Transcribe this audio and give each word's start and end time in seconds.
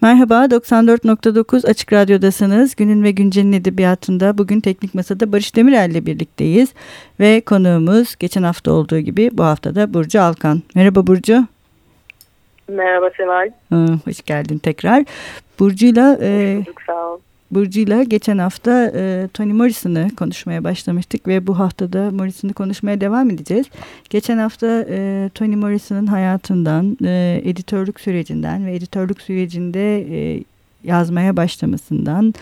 Merhaba, 0.00 0.44
94.9 0.44 1.66
Açık 1.66 1.92
Radyo'dasınız. 1.92 2.76
Günün 2.76 3.02
ve 3.02 3.10
Güncel'in 3.10 3.52
edebiyatında 3.52 4.38
bugün 4.38 4.60
Teknik 4.60 4.94
Masa'da 4.94 5.32
Barış 5.32 5.56
Demirel 5.56 5.90
ile 5.90 6.06
birlikteyiz. 6.06 6.72
Ve 7.20 7.40
konuğumuz 7.40 8.16
geçen 8.16 8.42
hafta 8.42 8.72
olduğu 8.72 8.98
gibi 8.98 9.30
bu 9.32 9.44
hafta 9.44 9.74
da 9.74 9.94
Burcu 9.94 10.22
Alkan. 10.22 10.62
Merhaba 10.74 11.06
Burcu. 11.06 11.46
Merhaba 12.68 13.10
Seval. 13.16 13.50
Hoş 14.04 14.22
geldin 14.22 14.58
tekrar. 14.58 15.04
Burcu'yla... 15.58 16.18
E, 16.22 16.60
sağ 16.86 17.06
ol. 17.06 17.18
Burcu'yla 17.50 18.02
geçen 18.02 18.38
hafta 18.38 18.92
e, 18.94 19.28
Toni 19.34 19.52
Morrison'ı 19.52 20.10
konuşmaya 20.16 20.64
başlamıştık 20.64 21.28
ve 21.28 21.46
bu 21.46 21.58
haftada 21.58 22.10
Morrison'ı 22.10 22.52
konuşmaya 22.52 23.00
devam 23.00 23.30
edeceğiz. 23.30 23.66
Geçen 24.10 24.38
hafta 24.38 24.84
e, 24.88 25.30
Toni 25.34 25.56
Morrison'ın 25.56 26.06
hayatından, 26.06 26.96
e, 27.04 27.40
editörlük 27.44 28.00
sürecinden 28.00 28.66
ve 28.66 28.74
editörlük 28.74 29.20
sürecinde 29.20 30.00
e, 30.00 30.44
yazmaya 30.84 31.36
başlamasından, 31.36 32.34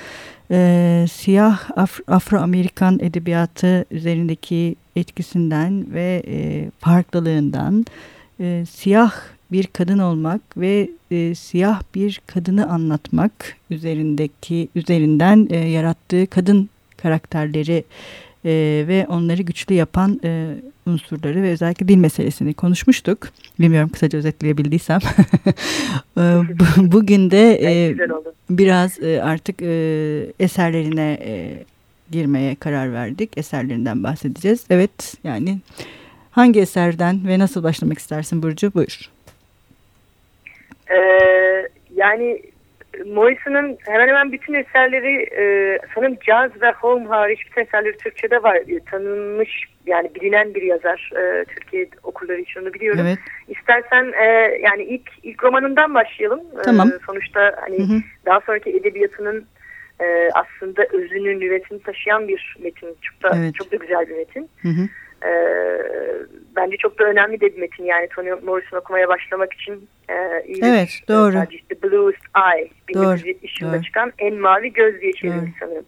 e, 0.50 1.04
siyah 1.12 1.70
Af 1.76 2.00
Afro-Amerikan 2.06 2.98
edebiyatı 3.02 3.84
üzerindeki 3.90 4.76
etkisinden 4.96 5.86
ve 5.94 6.22
e, 6.26 6.70
farklılığından, 6.78 7.86
e, 8.40 8.64
siyah 8.70 9.12
bir 9.52 9.66
kadın 9.66 9.98
olmak 9.98 10.40
ve 10.56 10.90
e, 11.10 11.34
siyah 11.34 11.82
bir 11.94 12.20
kadını 12.26 12.70
anlatmak 12.70 13.56
üzerindeki 13.70 14.68
üzerinden 14.74 15.48
e, 15.50 15.56
yarattığı 15.56 16.26
kadın 16.26 16.68
karakterleri 16.96 17.84
e, 18.44 18.84
ve 18.88 19.06
onları 19.08 19.42
güçlü 19.42 19.74
yapan 19.74 20.20
e, 20.24 20.54
unsurları 20.86 21.42
ve 21.42 21.50
özellikle 21.50 21.88
dil 21.88 21.96
meselesini 21.96 22.54
konuşmuştuk. 22.54 23.28
Bilmiyorum 23.60 23.88
kısaca 23.88 24.18
özetleyebildiysem. 24.18 25.00
e, 26.18 26.20
bu, 26.58 26.92
bugün 26.92 27.30
de 27.30 27.60
e, 27.62 27.96
biraz 28.50 29.02
e, 29.02 29.22
artık 29.22 29.62
e, 29.62 30.26
eserlerine 30.40 31.18
e, 31.24 31.64
girmeye 32.10 32.54
karar 32.54 32.92
verdik. 32.92 33.38
Eserlerinden 33.38 34.02
bahsedeceğiz. 34.02 34.64
Evet 34.70 35.14
yani 35.24 35.58
hangi 36.30 36.60
eserden 36.60 37.28
ve 37.28 37.38
nasıl 37.38 37.62
başlamak 37.62 37.98
istersin 37.98 38.42
Burcu? 38.42 38.74
Buyur. 38.74 39.15
Ee, 40.90 41.68
yani 41.94 42.42
Morrison'ın 43.04 43.78
hemen 43.86 44.08
hemen 44.08 44.32
bütün 44.32 44.54
eserleri 44.54 45.22
e, 45.22 45.78
sanırım 45.94 46.16
Jazz 46.26 46.62
ve 46.62 46.70
Home 46.70 47.06
hariç 47.06 47.40
bütün 47.46 47.60
eserleri 47.60 47.96
Türkçe'de 47.96 48.42
var. 48.42 48.56
E, 48.56 48.80
tanınmış 48.90 49.64
yani 49.86 50.14
bilinen 50.14 50.54
bir 50.54 50.62
yazar. 50.62 51.10
E, 51.16 51.44
Türkiye 51.44 51.88
okulları 52.02 52.40
için 52.40 52.60
onu 52.60 52.74
biliyorum. 52.74 53.00
Evet. 53.06 53.18
İstersen 53.48 54.12
e, 54.12 54.24
yani 54.62 54.82
ilk 54.82 55.10
ilk 55.22 55.44
romanından 55.44 55.94
başlayalım. 55.94 56.40
E, 56.40 56.62
tamam. 56.62 56.88
E, 56.88 56.92
sonuçta 57.06 57.56
hani 57.60 57.78
hı 57.78 57.82
hı. 57.82 58.00
daha 58.26 58.40
sonraki 58.40 58.70
edebiyatının 58.70 59.46
e, 60.00 60.30
aslında 60.34 60.84
özünün 60.92 61.40
nüvesini 61.40 61.82
taşıyan 61.82 62.28
bir 62.28 62.56
metin. 62.62 62.96
Çok 63.02 63.22
da 63.22 63.36
evet. 63.38 63.54
çok 63.54 63.72
da 63.72 63.76
güzel 63.76 64.08
bir 64.08 64.16
metin. 64.16 64.50
Hı 64.62 64.68
hı. 64.68 64.88
E, 65.24 65.30
bence 66.56 66.76
çok 66.76 66.98
da 66.98 67.04
önemli 67.04 67.40
de 67.40 67.56
bir 67.56 67.60
metin 67.60 67.84
yani 67.84 68.08
Toni 68.08 68.30
Morrison 68.30 68.78
okumaya 68.78 69.08
başlamak 69.08 69.52
için 69.52 69.88
e, 70.08 70.14
iyi 70.46 70.60
evet, 70.64 70.88
bir 71.02 71.14
doğru. 71.14 71.32
tercih. 71.32 71.60
The 71.68 71.82
Bluest 71.82 72.22
Eye 72.54 72.68
1970 72.88 73.60
yılında 73.60 73.82
çıkan 73.82 74.12
En 74.18 74.34
Mavi 74.34 74.72
Göz 74.72 75.00
diye 75.00 75.12
çevrilmiş 75.12 75.52
sanırım. 75.60 75.84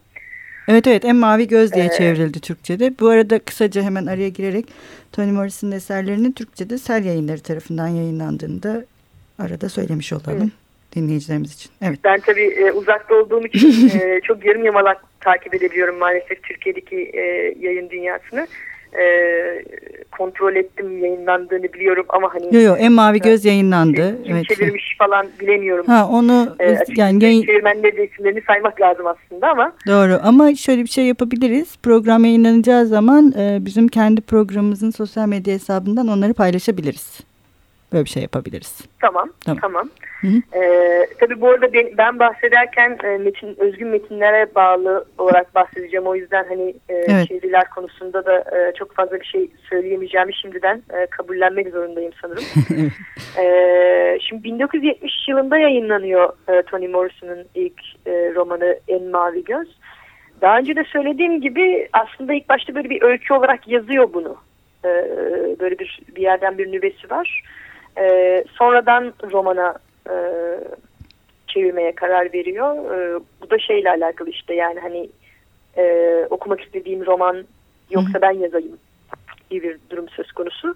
Evet 0.67 0.87
evet 0.87 1.05
En 1.05 1.15
Mavi 1.15 1.47
Göz 1.47 1.73
diye 1.73 1.85
ee, 1.85 1.97
çevrildi 1.97 2.41
Türkçe'de. 2.41 2.99
Bu 2.99 3.07
arada 3.09 3.39
kısaca 3.39 3.81
hemen 3.81 4.05
araya 4.05 4.29
girerek 4.29 4.65
Toni 5.11 5.31
Morrison'ın 5.31 5.71
eserlerinin 5.71 6.31
Türkçe'de 6.31 6.77
Sel 6.77 7.05
Yayınları 7.05 7.39
tarafından 7.39 7.87
yayınlandığını 7.87 8.63
da 8.63 8.85
arada 9.39 9.69
söylemiş 9.69 10.13
olalım. 10.13 10.41
Evet 10.41 10.69
dinleyicilerimiz 10.95 11.53
için. 11.53 11.71
Evet. 11.81 11.99
Ben 12.03 12.19
tabii 12.19 12.45
e, 12.45 12.71
uzakta 12.71 13.15
olduğum 13.15 13.45
için 13.45 13.89
e, 13.99 14.21
çok 14.21 14.45
yarım 14.45 14.65
yamalak 14.65 15.01
takip 15.19 15.55
edebiliyorum 15.55 15.97
maalesef 15.97 16.43
Türkiye'deki 16.43 17.11
e, 17.13 17.21
yayın 17.59 17.89
dünyasını 17.89 18.47
e, 18.93 19.03
kontrol 20.17 20.55
ettim 20.55 21.03
yayınlandığını 21.03 21.73
biliyorum 21.73 22.05
ama 22.09 22.33
hani 22.33 22.55
Yo 22.55 22.61
yo 22.61 22.75
En 22.75 22.91
Mavi 22.91 23.19
Göz 23.19 23.45
yayınlandı. 23.45 24.23
Kim 24.23 24.35
evet. 24.35 24.45
çevirmiş 24.45 24.95
falan 24.97 25.27
bilemiyorum. 25.39 25.85
Ha 25.85 26.07
onu 26.11 26.55
e, 26.59 26.77
yani 26.95 27.23
yayın... 27.23 27.41
çevirmenleri 27.41 27.97
de 27.97 28.07
isimlerini 28.07 28.41
saymak 28.41 28.81
lazım 28.81 29.07
aslında 29.07 29.49
ama. 29.49 29.73
Doğru 29.87 30.19
ama 30.23 30.55
şöyle 30.55 30.83
bir 30.83 30.89
şey 30.89 31.05
yapabiliriz. 31.05 31.77
Program 31.83 32.25
yayınlanacağı 32.25 32.85
zaman 32.85 33.33
e, 33.39 33.57
bizim 33.61 33.87
kendi 33.87 34.21
programımızın 34.21 34.89
sosyal 34.89 35.27
medya 35.27 35.53
hesabından 35.53 36.07
onları 36.07 36.33
paylaşabiliriz. 36.33 37.19
Böyle 37.93 38.05
bir 38.05 38.09
şey 38.09 38.23
yapabiliriz. 38.23 38.81
Tamam, 39.01 39.29
tamam. 39.45 39.59
tamam. 39.61 39.89
Hı 40.21 40.27
hı. 40.27 40.59
Ee, 40.59 41.07
tabii 41.19 41.41
bu 41.41 41.49
arada 41.49 41.73
ben, 41.73 41.97
ben 41.97 42.19
bahsederken 42.19 42.97
e, 43.03 43.17
metin, 43.17 43.55
özgün 43.59 43.87
metinlere 43.87 44.55
bağlı 44.55 45.05
olarak 45.17 45.55
bahsedeceğim. 45.55 46.07
O 46.07 46.15
yüzden 46.15 46.45
hani 46.49 46.69
e, 46.89 46.93
evet. 46.93 47.27
çeviriler 47.27 47.69
konusunda 47.69 48.25
da 48.25 48.37
e, 48.37 48.73
çok 48.73 48.95
fazla 48.95 49.19
bir 49.19 49.25
şey 49.25 49.49
söyleyemeyeceğimi 49.69 50.35
şimdiden 50.35 50.83
e, 50.93 51.05
kabullenmek 51.05 51.69
zorundayım 51.69 52.11
sanırım. 52.21 52.43
e, 53.37 54.19
şimdi 54.21 54.43
1970 54.43 55.27
yılında 55.27 55.57
yayınlanıyor 55.57 56.33
e, 56.49 56.61
Toni 56.61 56.87
Morrison'ın 56.87 57.45
ilk 57.55 57.81
e, 58.05 58.11
romanı 58.35 58.79
En 58.87 59.03
Mavi 59.03 59.43
Göz. 59.43 59.67
Daha 60.41 60.57
önce 60.57 60.75
de 60.75 60.83
söylediğim 60.83 61.41
gibi 61.41 61.89
aslında 61.93 62.33
ilk 62.33 62.49
başta 62.49 62.75
böyle 62.75 62.89
bir 62.89 63.01
öykü 63.01 63.33
olarak 63.33 63.67
yazıyor 63.67 64.13
bunu. 64.13 64.37
E, 64.85 64.89
böyle 65.59 65.79
bir, 65.79 65.99
bir 66.15 66.21
yerden 66.21 66.57
bir 66.57 66.71
nüvesi 66.71 67.09
var. 67.09 67.43
E, 67.97 68.43
sonradan 68.57 69.13
romana 69.31 69.75
çevirmeye 71.49 71.91
karar 71.95 72.33
veriyor. 72.33 72.95
E, 72.95 73.19
bu 73.41 73.49
da 73.49 73.59
şeyle 73.59 73.89
alakalı 73.89 74.29
işte 74.29 74.53
yani 74.53 74.79
hani 74.79 75.09
e, 75.77 76.25
okumak 76.29 76.61
istediğim 76.61 77.05
roman 77.05 77.45
yoksa 77.91 78.17
Hı. 78.17 78.21
ben 78.21 78.31
yazayım 78.31 78.77
gibi 79.49 79.67
bir 79.67 79.79
durum 79.89 80.09
söz 80.09 80.31
konusu. 80.31 80.75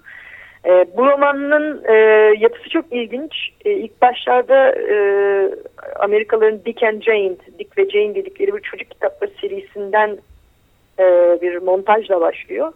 E, 0.66 0.86
bu 0.96 1.06
romanın 1.06 1.84
e, 1.84 1.94
yapısı 2.38 2.68
çok 2.68 2.92
ilginç. 2.92 3.50
E, 3.64 3.70
ilk 3.70 4.02
başlarda 4.02 4.72
e, 4.72 4.96
Amerikalıların 5.96 6.60
Dick 6.64 6.82
and 6.82 7.02
Jane, 7.02 7.36
Dick 7.58 7.78
ve 7.78 7.90
Jane 7.90 8.14
dedikleri 8.14 8.54
bir 8.54 8.60
çocuk 8.60 8.90
kitapları 8.90 9.30
serisinden 9.40 10.18
e, 10.98 11.04
bir 11.42 11.56
montajla 11.56 12.20
başlıyor. 12.20 12.72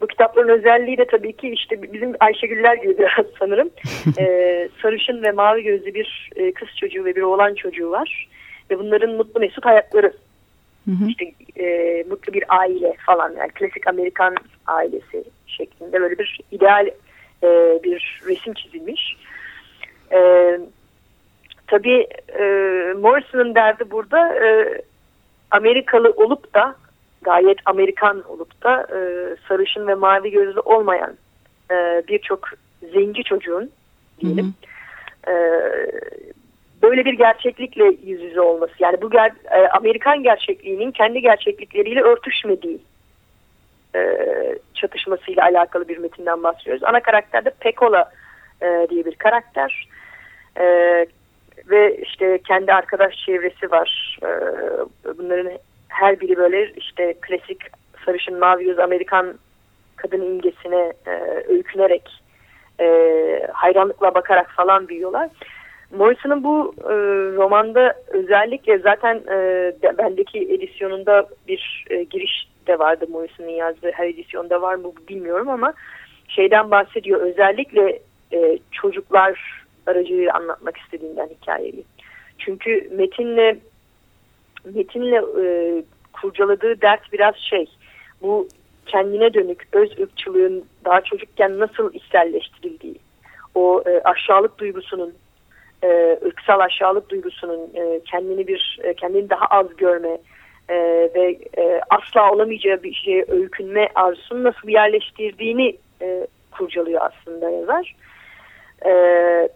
Bu 0.00 0.06
kitapların 0.06 0.48
özelliği 0.48 0.98
de 0.98 1.06
tabii 1.06 1.32
ki 1.32 1.48
işte 1.48 1.92
bizim 1.92 2.14
Ayşegüller 2.20 2.76
gibi 2.76 2.98
biraz 2.98 3.26
sanırım. 3.38 3.70
ee, 4.18 4.68
sarışın 4.82 5.22
ve 5.22 5.32
mavi 5.32 5.62
gözlü 5.62 5.94
bir 5.94 6.30
e, 6.36 6.52
kız 6.52 6.68
çocuğu 6.76 7.04
ve 7.04 7.16
bir 7.16 7.22
oğlan 7.22 7.54
çocuğu 7.54 7.90
var. 7.90 8.28
Ve 8.70 8.78
bunların 8.78 9.10
mutlu 9.10 9.40
mesut 9.40 9.64
hayatları. 9.64 10.12
Hı 10.84 10.90
hı. 10.90 11.08
İşte 11.08 11.32
e, 11.62 12.04
mutlu 12.08 12.32
bir 12.32 12.44
aile 12.48 12.96
falan 13.06 13.32
yani 13.38 13.50
klasik 13.50 13.86
Amerikan 13.86 14.36
ailesi 14.66 15.24
şeklinde 15.46 16.00
böyle 16.00 16.18
bir 16.18 16.40
ideal 16.50 16.86
e, 17.42 17.80
bir 17.84 18.22
resim 18.28 18.54
çizilmiş. 18.54 19.16
E, 20.12 20.18
tabii 21.66 22.06
e, 22.38 22.44
Morrison'ın 23.00 23.54
derdi 23.54 23.90
burada 23.90 24.46
e, 24.46 24.80
Amerikalı 25.50 26.10
olup 26.10 26.54
da 26.54 26.76
gayet 27.26 27.58
Amerikan 27.64 28.22
olup 28.28 28.62
da 28.64 28.86
e, 28.96 28.98
sarışın 29.48 29.86
ve 29.86 29.94
mavi 29.94 30.30
gözlü 30.30 30.60
olmayan 30.60 31.16
e, 31.70 32.02
birçok 32.08 32.48
zenci 32.92 33.24
çocuğun 33.24 33.70
diyelim 34.20 34.54
hı 35.24 35.30
hı. 35.30 35.32
E, 35.32 35.36
böyle 36.82 37.04
bir 37.04 37.12
gerçeklikle 37.12 37.84
yüz 37.84 38.22
yüze 38.22 38.40
olması 38.40 38.72
yani 38.78 39.02
bu 39.02 39.10
ger 39.10 39.32
e, 39.50 39.68
Amerikan 39.68 40.22
gerçekliğinin 40.22 40.90
kendi 40.90 41.20
gerçeklikleriyle 41.20 42.02
örtüşmediği 42.02 42.78
e, 43.94 44.18
çatışmasıyla 44.74 45.42
alakalı 45.42 45.88
bir 45.88 45.98
metinden 45.98 46.42
bahsediyoruz. 46.42 46.84
Ana 46.84 47.00
karakter 47.00 47.44
de 47.44 47.50
Pekola 47.60 48.10
e, 48.62 48.86
diye 48.90 49.04
bir 49.04 49.14
karakter. 49.14 49.88
E, 50.56 50.64
ve 51.70 51.96
işte 51.96 52.38
kendi 52.48 52.72
arkadaş 52.72 53.14
çevresi 53.26 53.70
var. 53.70 54.18
E, 54.22 54.28
bunların 55.18 55.52
her 55.88 56.20
biri 56.20 56.36
böyle 56.36 56.72
işte 56.76 57.14
klasik 57.20 57.58
sarışın 58.06 58.38
mavi 58.38 58.64
göz 58.64 58.78
Amerikan 58.78 59.38
kadın 59.96 60.22
imgesine 60.22 60.92
e, 61.06 61.44
öykünerek 61.48 62.10
e, 62.80 62.86
hayranlıkla 63.52 64.14
bakarak 64.14 64.50
falan 64.50 64.88
büyüyorlar. 64.88 65.30
Morrison'ın 65.90 66.44
bu 66.44 66.74
e, 66.78 66.94
romanda 67.36 67.94
özellikle 68.08 68.78
zaten 68.78 69.22
e, 69.30 69.72
bendeki 69.98 70.38
edisyonunda 70.38 71.28
bir 71.48 71.84
e, 71.90 72.02
giriş 72.02 72.48
de 72.66 72.78
vardı 72.78 73.06
Morrison'ın 73.08 73.48
yazdığı 73.48 73.90
her 73.92 74.08
edisyonda 74.08 74.62
var 74.62 74.74
mı 74.74 74.92
bilmiyorum 75.08 75.48
ama 75.48 75.72
şeyden 76.28 76.70
bahsediyor 76.70 77.20
özellikle 77.20 77.98
e, 78.32 78.58
çocuklar 78.72 79.64
aracılığıyla 79.86 80.34
anlatmak 80.34 80.76
istediğinden 80.76 81.28
hikayeyi. 81.40 81.84
Çünkü 82.38 82.90
metinle 82.92 83.56
metinle 84.74 85.16
e, 85.16 85.82
kurcaladığı 86.12 86.80
dert 86.80 87.12
biraz 87.12 87.36
şey 87.36 87.66
bu 88.22 88.48
kendine 88.86 89.34
dönük 89.34 89.68
öz 89.72 89.98
ırkçılığın 90.00 90.64
daha 90.84 91.00
çocukken 91.00 91.58
nasıl 91.58 91.94
içselleştirildiği 91.94 92.96
o 93.54 93.82
e, 93.86 94.00
aşağılık 94.00 94.58
duygusunun 94.58 95.14
e, 95.82 96.18
ırksal 96.26 96.60
aşağılık 96.60 97.08
duygusunun 97.10 97.70
e, 97.74 98.00
kendini 98.04 98.46
bir 98.46 98.78
e, 98.82 98.94
kendini 98.94 99.30
daha 99.30 99.44
az 99.44 99.76
görme 99.76 100.18
e, 100.68 100.74
ve 101.14 101.38
e, 101.58 101.80
asla 101.90 102.32
olamayacağı 102.32 102.82
bir 102.82 102.94
şeye 102.94 103.24
öykünme 103.28 103.88
arzusunu 103.94 104.44
nasıl 104.44 104.68
yerleştirdiğini 104.68 105.76
e, 106.02 106.26
kurcalıyor 106.50 107.00
aslında 107.02 107.50
yazar. 107.50 107.96
E, 108.86 108.92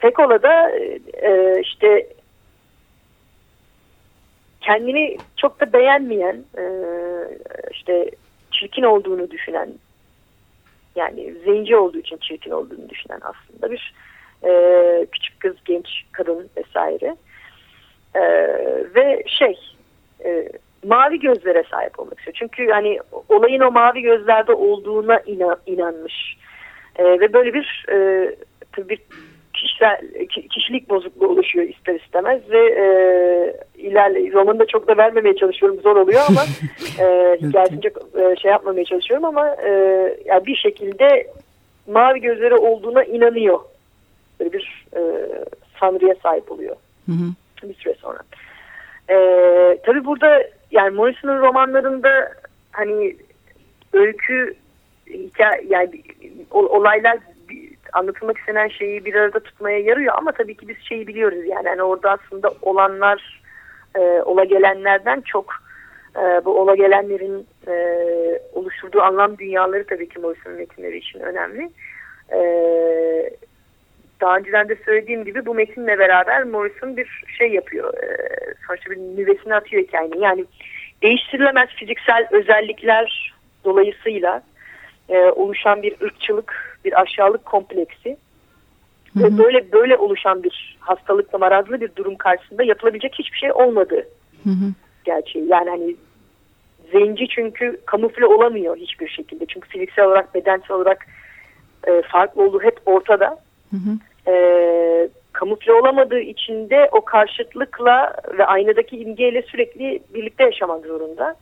Pekola 0.01 0.43
da 0.43 0.71
e, 1.23 1.61
işte 1.61 2.07
kendini 4.61 5.17
çok 5.37 5.61
da 5.61 5.73
beğenmeyen 5.73 6.45
e, 6.59 6.65
işte 7.73 8.11
çirkin 8.51 8.83
olduğunu 8.83 9.31
düşünen 9.31 9.69
yani 10.97 11.35
zenci 11.45 11.77
olduğu 11.77 11.99
için 11.99 12.17
çirkin 12.17 12.51
olduğunu 12.51 12.89
düşünen 12.89 13.21
aslında 13.23 13.71
bir 13.71 13.95
e, 14.45 15.07
küçük 15.13 15.41
kız, 15.41 15.57
genç 15.65 16.03
kadın 16.13 16.49
vesaire. 16.57 17.17
E, 18.15 18.23
ve 18.95 19.23
şey 19.27 19.59
e, 20.25 20.49
mavi 20.85 21.21
gözlere 21.21 21.65
sahip 21.71 22.01
olmak 22.01 22.19
istiyor. 22.19 22.37
Çünkü 22.39 22.71
hani 22.71 22.99
olayın 23.29 23.61
o 23.61 23.71
mavi 23.71 24.03
gözlerde 24.03 24.53
olduğuna 24.53 25.21
inan, 25.21 25.57
inanmış. 25.67 26.37
E, 26.97 27.05
ve 27.05 27.33
böyle 27.33 27.55
bir 27.55 27.87
e, 27.93 28.31
bir 28.79 29.01
kişisel 29.61 30.01
kişilik 30.51 30.91
bozukluğu 30.91 31.29
oluşuyor 31.29 31.69
ister 31.69 31.95
istemez 31.95 32.41
ve 32.51 32.59
e, 32.59 32.85
ilerle 33.79 34.33
romanı 34.33 34.59
da 34.59 34.67
çok 34.67 34.89
da 34.89 34.97
vermemeye 34.97 35.37
çalışıyorum 35.37 35.81
zor 35.81 35.97
oluyor 35.97 36.21
ama 36.29 36.41
e, 37.01 37.37
hikayesini 37.41 37.81
çok 37.81 38.21
e, 38.21 38.37
şey 38.37 38.51
yapmamaya 38.51 38.85
çalışıyorum 38.85 39.25
ama 39.25 39.57
e, 39.65 39.71
yani 40.25 40.47
bir 40.47 40.57
şekilde 40.57 41.27
mavi 41.87 42.21
gözleri 42.21 42.55
olduğuna 42.55 43.05
inanıyor 43.05 43.61
böyle 44.41 44.53
bir 44.53 44.87
e, 44.97 45.01
sanrıya 45.81 46.15
sahip 46.23 46.53
oluyor 46.53 46.77
hı 47.07 47.13
hı. 47.13 47.69
bir 47.69 47.75
süre 47.75 47.95
sonra. 47.95 48.19
E, 49.09 49.17
tabii 49.87 50.05
burada 50.05 50.43
yani 50.71 50.97
Morrison'un 50.97 51.41
romanlarında 51.41 52.33
hani 52.73 53.17
öykü 53.93 54.55
hikaye 55.09 55.63
yani 55.69 56.03
olaylar 56.51 57.19
anlatılmak 57.93 58.39
istenen 58.39 58.69
şeyi 58.69 59.05
bir 59.05 59.15
arada 59.15 59.41
tutmaya 59.41 59.79
yarıyor 59.79 60.15
ama 60.17 60.33
tabii 60.33 60.57
ki 60.57 60.69
biz 60.69 60.77
şeyi 60.89 61.07
biliyoruz 61.07 61.47
yani, 61.47 61.67
yani 61.67 61.83
orada 61.83 62.11
aslında 62.11 62.53
olanlar 62.63 63.43
e, 63.95 64.01
ola 64.01 64.45
gelenlerden 64.45 65.21
çok 65.21 65.55
e, 66.17 66.45
bu 66.45 66.61
ola 66.61 66.75
gelenlerin 66.75 67.47
e, 67.69 67.75
oluşturduğu 68.53 69.01
anlam 69.03 69.39
dünyaları 69.39 69.87
tabii 69.87 70.09
ki 70.09 70.19
Morrison'un 70.19 70.57
metinleri 70.57 70.99
için 70.99 71.21
önemli. 71.21 71.71
E, 72.33 72.41
daha 74.21 74.37
önceden 74.37 74.69
de 74.69 74.77
söylediğim 74.85 75.25
gibi 75.25 75.47
bu 75.47 75.55
metinle 75.55 75.99
beraber 75.99 76.45
Morrison 76.45 76.97
bir 76.97 77.25
şey 77.39 77.51
yapıyor. 77.51 77.95
E, 77.95 78.29
sonuçta 78.67 78.91
bir 78.91 78.97
nüvesini 78.97 79.55
atıyor 79.55 79.83
hikayenin. 79.83 80.21
Yani 80.21 80.45
değiştirilemez 81.03 81.69
fiziksel 81.69 82.29
özellikler 82.31 83.35
dolayısıyla 83.65 84.43
e, 85.11 85.19
oluşan 85.19 85.83
bir 85.83 86.01
ırkçılık, 86.03 86.79
bir 86.85 87.01
aşağılık 87.01 87.45
kompleksi 87.45 88.17
hı 89.15 89.21
hı. 89.21 89.25
ve 89.25 89.39
böyle 89.39 89.73
böyle 89.73 89.97
oluşan 89.97 90.43
bir 90.43 90.79
hastalıkla 90.81 91.39
marazlı 91.39 91.81
bir 91.81 91.97
durum 91.97 92.17
karşısında 92.17 92.63
yapılabilecek 92.63 93.15
hiçbir 93.19 93.39
şey 93.39 93.53
olmadı. 93.53 94.09
Hı 94.45 94.51
hı. 94.51 94.73
Gerçeği. 95.05 95.49
Yani 95.49 95.71
hani 95.71 95.97
zenci 96.93 97.29
çünkü 97.29 97.81
kamufle 97.87 98.27
olamıyor 98.27 98.77
hiçbir 98.77 99.09
şekilde. 99.09 99.47
Çünkü 99.47 99.69
fiziksel 99.69 100.05
olarak, 100.05 100.35
bedensel 100.35 100.77
olarak 100.77 101.07
e, 101.87 102.03
farklı 102.03 102.43
olduğu 102.43 102.63
hep 102.63 102.81
ortada. 102.87 103.39
Hı 103.71 103.77
hı 103.77 103.99
e, 104.27 105.09
kamufle 105.33 105.73
olamadığı 105.73 106.21
için 106.21 106.71
de 106.71 106.89
o 106.93 107.05
karşıtlıkla 107.05 108.15
ve 108.39 108.47
aynadaki 108.47 108.97
imgeyle 108.97 109.43
sürekli 109.43 110.03
birlikte 110.15 110.45
yaşamak 110.45 110.87
zorunda. 110.87 111.37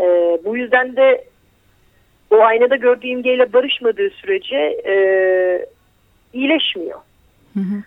E, 0.00 0.04
bu 0.44 0.56
yüzden 0.56 0.96
de 0.96 1.24
o 2.34 2.40
aynada 2.40 2.76
gördüğü 2.76 3.06
imgeyle 3.06 3.52
barışmadığı 3.52 4.10
sürece 4.10 4.56
e, 4.86 4.96
iyileşmiyor. 6.32 6.98
Hı 7.54 7.60
hı. 7.60 7.82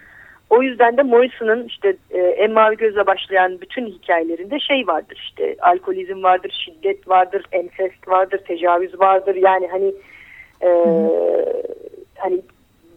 O 0.49 0.61
yüzden 0.61 0.97
de 0.97 1.03
Morrison'ın 1.03 1.65
işte 1.65 1.95
e, 2.11 2.19
En 2.19 2.51
Mavi 2.51 2.77
Göz'le 2.77 3.07
başlayan 3.07 3.61
bütün 3.61 3.85
hikayelerinde 3.85 4.59
şey 4.59 4.87
vardır 4.87 5.21
işte 5.23 5.55
alkolizm 5.61 6.23
vardır, 6.23 6.63
şiddet 6.65 7.07
vardır, 7.07 7.43
ensest 7.51 8.07
vardır, 8.07 8.37
tecavüz 8.37 8.99
vardır. 8.99 9.35
Yani 9.35 9.67
hani 9.67 9.93
e, 10.61 10.69
hani 12.17 12.41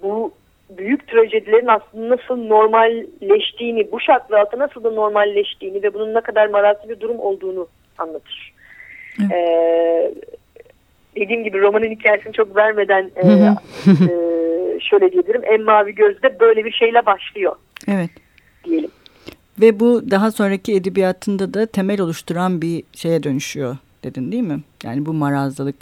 bu 0.03 0.33
büyük 0.71 1.09
trajedilerin 1.09 1.67
aslında 1.67 2.17
nasıl 2.17 2.37
normalleştiğini, 2.37 3.93
bu 3.93 4.01
şartlar 4.01 4.41
altında 4.41 4.65
nasıl 4.65 4.85
da 4.85 4.91
normalleştiğini 4.91 5.83
ve 5.83 5.95
bunun 5.95 6.15
ne 6.15 6.21
kadar 6.21 6.47
marazlı 6.47 6.89
bir 6.89 7.01
durum 7.01 7.21
olduğunu 7.21 7.69
anlatır. 7.99 8.55
Ee, 9.33 10.15
dediğim 11.17 11.45
gibi 11.45 11.61
romanın 11.61 11.91
hikayesini 11.91 12.33
çok 12.33 12.57
vermeden 12.57 13.11
e, 13.17 13.29
e, 13.29 14.81
şöyle 14.81 15.13
diyebilirim. 15.13 15.43
En 15.45 15.63
Mavi 15.63 15.95
Göz'de 15.95 16.41
böyle 16.41 16.65
bir 16.65 16.73
şeyle 16.73 17.07
başlıyor. 17.07 17.57
Evet. 17.89 18.11
Diyelim. 18.65 18.91
Ve 19.61 19.81
bu 19.81 20.11
daha 20.11 20.31
sonraki 20.31 20.75
edebiyatında 20.75 21.55
da 21.55 21.67
temel 21.67 22.01
oluşturan 22.01 22.63
bir 22.63 22.83
şeye 22.93 23.23
dönüşüyor 23.23 23.77
dedin 24.05 24.33
değil 24.33 24.43
mi? 24.43 24.61
Yani 24.85 25.07
bu 25.07 25.13
marazlılık 25.13 25.77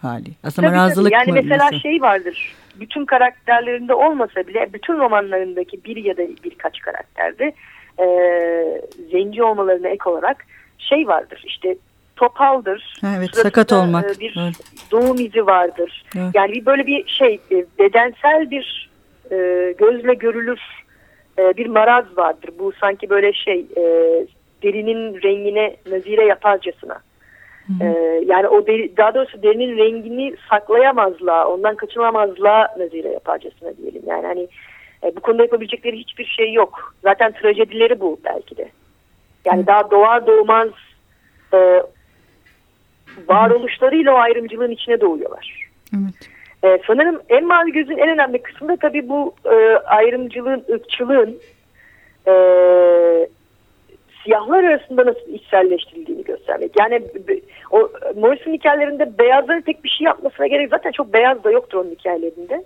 hali. 0.00 0.30
Aslında 0.44 0.68
tabii, 0.68 0.76
marazlılık 0.76 1.12
tabii. 1.12 1.30
Yani 1.30 1.42
mesela 1.42 1.66
nasıl? 1.66 1.78
şey 1.78 2.02
vardır 2.02 2.54
bütün 2.80 3.04
karakterlerinde 3.04 3.94
olmasa 3.94 4.46
bile 4.46 4.72
bütün 4.72 4.98
romanlarındaki 4.98 5.84
bir 5.84 5.96
ya 5.96 6.16
da 6.16 6.22
birkaç 6.44 6.80
karakterde 6.80 7.52
e, 7.98 8.06
zenci 9.10 9.42
olmalarına 9.42 9.88
ek 9.88 10.10
olarak 10.10 10.46
şey 10.78 11.06
vardır 11.06 11.42
işte 11.46 11.76
topaldır. 12.16 12.94
Evet 13.16 13.36
sakat 13.36 13.72
olmak. 13.72 14.16
E, 14.16 14.20
bir 14.20 14.34
evet. 14.44 14.54
doğum 14.90 15.18
izi 15.18 15.46
vardır. 15.46 16.04
Evet. 16.16 16.30
Yani 16.34 16.52
bir 16.52 16.66
böyle 16.66 16.86
bir 16.86 17.08
şey 17.08 17.40
e, 17.50 17.64
bedensel 17.78 18.50
bir 18.50 18.90
e, 19.30 19.36
gözle 19.78 20.14
görülür 20.14 20.60
e, 21.38 21.56
bir 21.56 21.66
maraz 21.66 22.04
vardır. 22.16 22.50
Bu 22.58 22.72
sanki 22.80 23.10
böyle 23.10 23.32
şey 23.32 23.66
e, 23.76 23.82
derinin 24.62 25.22
rengine 25.22 25.76
nazire 25.86 26.24
yaparcasına. 26.24 27.00
Ee, 27.80 28.24
yani 28.26 28.48
o 28.48 28.66
deri, 28.66 28.96
daha 28.96 29.14
doğrusu 29.14 29.42
derinin 29.42 29.78
rengini 29.78 30.36
saklayamazlar, 30.50 31.44
ondan 31.44 31.76
kaçınamazlar 31.76 32.68
nazire 32.78 33.08
yaparcasına 33.08 33.76
diyelim. 33.76 34.02
Yani 34.06 34.26
hani 34.26 34.48
e, 35.04 35.16
bu 35.16 35.20
konuda 35.20 35.42
yapabilecekleri 35.42 35.98
hiçbir 35.98 36.24
şey 36.24 36.52
yok. 36.52 36.94
Zaten 37.02 37.32
trajedileri 37.32 38.00
bu 38.00 38.20
belki 38.24 38.56
de. 38.56 38.68
Yani 39.44 39.62
Hı. 39.62 39.66
daha 39.66 39.90
doğar 39.90 40.26
doğmaz 40.26 40.68
e, 41.54 41.82
varoluşlarıyla 43.28 44.14
o 44.14 44.16
ayrımcılığın 44.16 44.70
içine 44.70 45.00
doğuyorlar. 45.00 45.68
Evet. 45.94 46.30
E, 46.64 46.82
sanırım 46.86 47.20
en 47.28 47.46
mavi 47.46 47.72
gözün 47.72 47.98
en 47.98 48.08
önemli 48.08 48.42
kısmı 48.42 48.68
da 48.68 48.76
tabii 48.76 49.08
bu 49.08 49.34
e, 49.44 49.54
ayrımcılığın, 49.76 50.64
ırkçılığın 50.70 51.38
e, 52.26 52.34
siyahlar 54.24 54.64
arasında 54.64 55.06
nasıl 55.06 55.32
içselleştirildiğini 55.32 56.24
göstermek. 56.24 56.80
Yani 56.80 57.02
o 57.70 57.90
Morrison 58.16 58.52
hikayelerinde 58.52 59.18
beyazların 59.18 59.60
tek 59.60 59.84
bir 59.84 59.88
şey 59.88 60.04
yapmasına 60.04 60.46
gerek 60.46 60.70
zaten 60.70 60.90
çok 60.90 61.12
beyaz 61.12 61.44
da 61.44 61.50
yoktur 61.50 61.78
onun 61.78 61.90
hikayelerinde. 61.90 62.64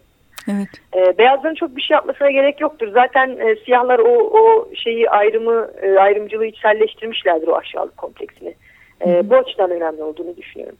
Evet. 0.48 0.68
E, 0.96 1.18
beyazların 1.18 1.54
çok 1.54 1.76
bir 1.76 1.82
şey 1.82 1.94
yapmasına 1.94 2.30
gerek 2.30 2.60
yoktur. 2.60 2.88
Zaten 2.92 3.28
e, 3.28 3.56
siyahlar 3.64 3.98
o, 3.98 4.12
o 4.12 4.68
şeyi 4.74 5.10
ayrımı 5.10 5.70
e, 5.82 5.98
ayrımcılığı 5.98 6.46
içselleştirmişlerdir 6.46 7.48
o 7.48 7.56
aşağılık 7.56 7.96
kompleksini. 7.96 8.47
E, 9.06 9.30
bu 9.30 9.36
açıdan 9.36 9.70
önemli 9.70 10.02
olduğunu 10.02 10.36
düşünüyorum. 10.36 10.76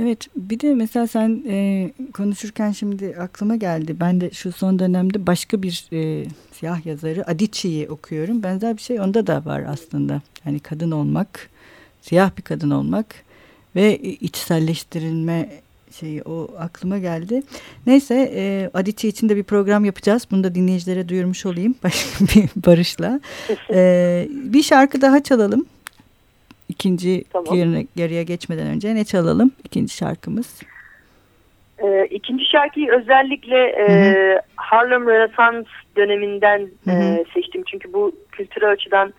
Evet 0.00 0.26
bir 0.36 0.60
de 0.60 0.74
mesela 0.74 1.06
sen 1.06 1.44
e, 1.48 1.90
konuşurken 2.14 2.72
şimdi 2.72 3.16
aklıma 3.20 3.56
geldi. 3.56 3.96
Ben 4.00 4.20
de 4.20 4.30
şu 4.30 4.52
son 4.52 4.78
dönemde 4.78 5.26
başka 5.26 5.62
bir 5.62 5.88
e, 5.92 6.24
siyah 6.52 6.86
yazarı 6.86 7.30
Adichie'yi 7.30 7.88
okuyorum. 7.88 8.42
Benzer 8.42 8.76
bir 8.76 8.82
şey 8.82 9.00
onda 9.00 9.26
da 9.26 9.44
var 9.44 9.62
aslında. 9.68 10.20
Yani 10.46 10.60
kadın 10.60 10.90
olmak, 10.90 11.50
siyah 12.00 12.30
bir 12.38 12.42
kadın 12.42 12.70
olmak 12.70 13.06
ve 13.76 13.98
içselleştirilme 13.98 15.48
şeyi 15.92 16.22
o 16.22 16.48
aklıma 16.58 16.98
geldi. 16.98 17.42
Neyse 17.86 18.32
e, 18.34 18.70
Adichie 18.74 19.10
için 19.10 19.28
de 19.28 19.36
bir 19.36 19.42
program 19.42 19.84
yapacağız. 19.84 20.26
Bunu 20.30 20.44
da 20.44 20.54
dinleyicilere 20.54 21.08
duyurmuş 21.08 21.46
olayım 21.46 21.74
başka 21.84 22.24
bir 22.24 22.48
barışla. 22.66 23.20
E, 23.70 24.28
bir 24.30 24.62
şarkı 24.62 25.00
daha 25.00 25.22
çalalım. 25.22 25.66
İkinci 26.76 27.24
tamam. 27.32 27.84
yarıya 27.96 28.22
geçmeden 28.22 28.66
önce 28.66 28.94
ne 28.94 29.04
çalalım? 29.04 29.50
İkinci 29.64 29.96
şarkımız. 29.96 30.62
Ee, 31.78 32.06
ikinci 32.10 32.44
şarkıyı 32.44 32.90
özellikle 32.90 33.58
e, 33.58 33.86
Harlem 34.56 35.08
Renaissance 35.08 35.68
döneminden 35.96 36.68
e, 36.88 37.24
seçtim. 37.34 37.62
Çünkü 37.66 37.92
bu 37.92 38.12
kültürel 38.32 38.70
açıdan 38.70 39.14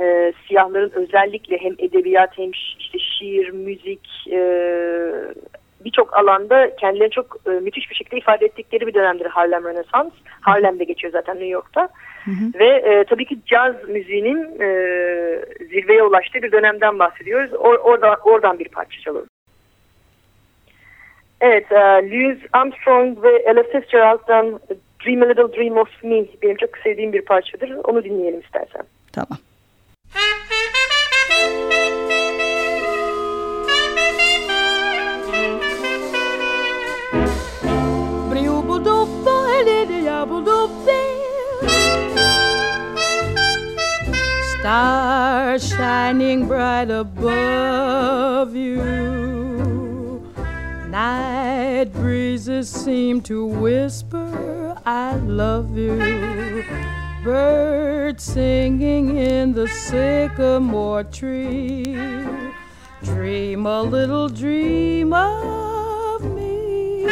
e, 0.00 0.32
siyahların 0.48 0.92
özellikle 0.94 1.58
hem 1.58 1.72
edebiyat 1.78 2.38
hem 2.38 2.50
işte 2.78 2.98
şiir, 2.98 3.48
müzik 3.50 4.08
e, 4.32 4.38
birçok 5.84 6.18
alanda 6.18 6.76
kendilerini 6.76 7.10
çok 7.10 7.36
e, 7.46 7.50
müthiş 7.50 7.90
bir 7.90 7.94
şekilde 7.94 8.16
ifade 8.16 8.46
ettikleri 8.46 8.86
bir 8.86 8.94
dönemdir 8.94 9.26
Harlem 9.26 9.64
Rönesans. 9.64 10.12
Harlem'de 10.40 10.84
geçiyor 10.84 11.12
zaten 11.12 11.34
New 11.34 11.48
York'ta. 11.48 11.88
Hı 12.24 12.30
hı. 12.30 12.58
Ve 12.58 12.68
e, 12.68 13.04
tabii 13.04 13.24
ki 13.24 13.38
caz 13.46 13.88
müziğinin 13.88 14.60
e, 14.60 14.68
zirveye 15.58 16.02
ulaştığı 16.02 16.42
bir 16.42 16.52
dönemden 16.52 16.98
bahsediyoruz. 16.98 17.54
Or, 17.54 17.74
orada, 17.74 18.16
oradan 18.24 18.58
bir 18.58 18.68
parça 18.68 19.00
çalalım. 19.00 19.28
Evet, 21.40 21.72
e, 21.72 21.76
Louis 22.10 22.38
Armstrong 22.52 23.22
ve 23.22 23.36
Ella 23.36 23.62
Fitzgerald'dan 23.62 24.60
Dream 25.06 25.22
a 25.22 25.26
Little 25.26 25.52
Dream 25.56 25.76
of 25.76 25.88
Me 26.02 26.24
benim 26.42 26.56
çok 26.56 26.78
sevdiğim 26.78 27.12
bir 27.12 27.22
parçadır. 27.22 27.70
Onu 27.84 28.04
dinleyelim 28.04 28.40
istersen. 28.40 28.82
Tamam. 29.12 29.38
Shining 45.56 46.48
bright 46.48 46.90
above 46.90 48.56
you. 48.56 50.20
Night 50.88 51.92
breezes 51.92 52.68
seem 52.68 53.20
to 53.22 53.46
whisper, 53.46 54.76
I 54.84 55.14
love 55.14 55.78
you. 55.78 56.64
Birds 57.22 58.24
singing 58.24 59.16
in 59.16 59.52
the 59.52 59.68
sycamore 59.68 61.04
tree. 61.04 61.84
Dream 63.04 63.66
a 63.66 63.82
little 63.82 64.28
dream 64.28 65.12
of 65.12 66.24
me. 66.34 67.06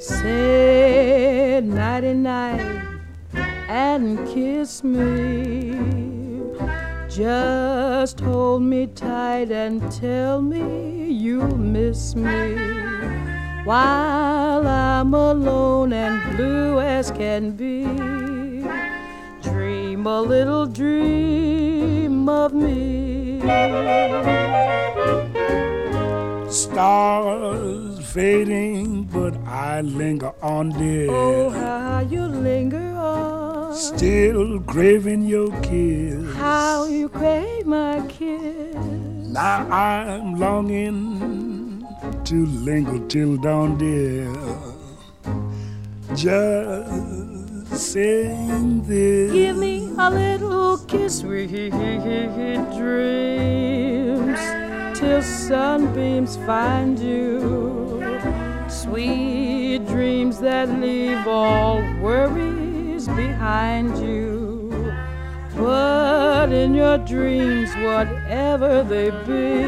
Say 0.00 1.60
nighty 1.62 2.14
night 2.14 2.86
and 3.68 4.26
kiss 4.28 4.82
me. 4.82 5.95
Just 7.16 8.20
hold 8.20 8.60
me 8.60 8.88
tight 8.88 9.50
and 9.50 9.80
tell 9.90 10.42
me 10.42 11.08
you'll 11.08 11.56
miss 11.56 12.14
me. 12.14 12.56
While 13.64 14.68
I'm 14.68 15.14
alone 15.14 15.94
and 15.94 16.36
blue 16.36 16.78
as 16.78 17.10
can 17.10 17.52
be, 17.52 17.84
dream 19.42 20.06
a 20.06 20.20
little 20.20 20.66
dream 20.66 22.28
of 22.28 22.52
me. 22.52 23.40
Stars 26.50 28.06
fading, 28.12 29.04
but 29.04 29.34
I 29.46 29.80
linger 29.80 30.34
on, 30.42 30.68
dear. 30.68 31.10
Oh, 31.10 31.48
how 31.48 32.00
you 32.00 32.26
linger 32.26 32.92
on. 32.94 33.45
Still 33.76 34.60
craving 34.60 35.26
your 35.26 35.50
kiss. 35.60 36.34
How 36.36 36.86
you 36.86 37.10
crave 37.10 37.66
my 37.66 38.00
kiss. 38.08 38.74
Now 38.74 39.68
I'm 39.70 40.40
longing 40.40 41.86
to 42.24 42.46
linger 42.46 43.06
till 43.06 43.36
dawn, 43.36 43.76
dear. 43.76 44.32
Just 46.14 47.92
saying 47.92 48.84
this. 48.84 49.32
Give 49.32 49.58
me 49.58 49.90
a 49.98 50.10
little 50.10 50.78
kiss, 50.88 51.18
sweet 51.18 51.50
dreams 51.60 52.88
till 54.98 55.20
sunbeams 55.20 56.38
find 56.46 56.98
you. 56.98 58.02
Sweet 58.70 59.86
dreams 59.86 60.40
that 60.40 60.70
leave 60.80 61.26
all 61.26 61.82
worries 62.00 62.65
behind 63.08 63.96
you. 63.98 64.92
But 65.56 66.52
in 66.52 66.74
your 66.74 66.98
dreams, 66.98 67.70
whatever 67.76 68.82
they 68.82 69.10
be, 69.24 69.62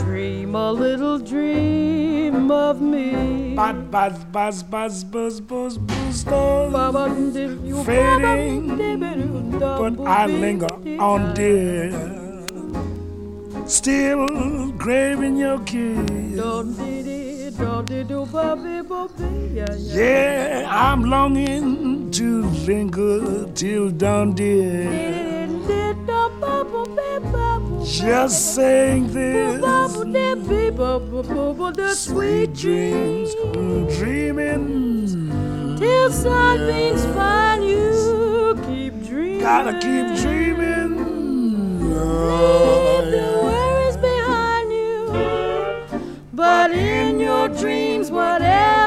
dream 0.00 0.54
a 0.54 0.72
little 0.72 1.18
dream 1.18 2.50
of 2.50 2.80
me. 2.80 3.54
Buzz, 3.54 3.76
buzz, 3.90 4.24
buzz, 4.24 4.62
buzz, 4.62 5.04
buzz, 5.04 5.40
buzz, 5.40 5.78
buzz, 5.78 6.18
buzz. 6.18 7.86
Fading, 7.86 9.58
but 9.58 10.00
I 10.00 10.26
linger 10.26 10.74
on, 11.00 11.34
dear 11.34 12.22
still 13.66 14.72
craving 14.78 15.36
your 15.36 15.58
kiss. 15.60 16.32
Yeah, 19.94 20.66
I'm 20.70 21.04
longing 21.04 22.10
to 22.12 22.42
linger 22.66 23.46
till 23.54 23.90
dawn, 23.90 24.32
dear. 24.34 25.48
Just 27.84 28.54
saying 28.54 29.12
this. 29.12 29.62
Sweet 31.94 32.54
dreams, 32.54 33.34
dreaming. 33.98 35.76
Till 35.78 36.10
sunbeams 36.10 37.04
find 37.14 37.64
you, 37.64 38.56
keep 38.66 39.04
dreaming. 39.06 39.40
Gotta 39.40 39.72
keep 39.74 40.16
dreaming. 40.22 40.92
Oh, 41.94 42.82
But 46.32 46.70
in 46.72 47.11
dreams, 47.58 48.10
whatever 48.10 48.81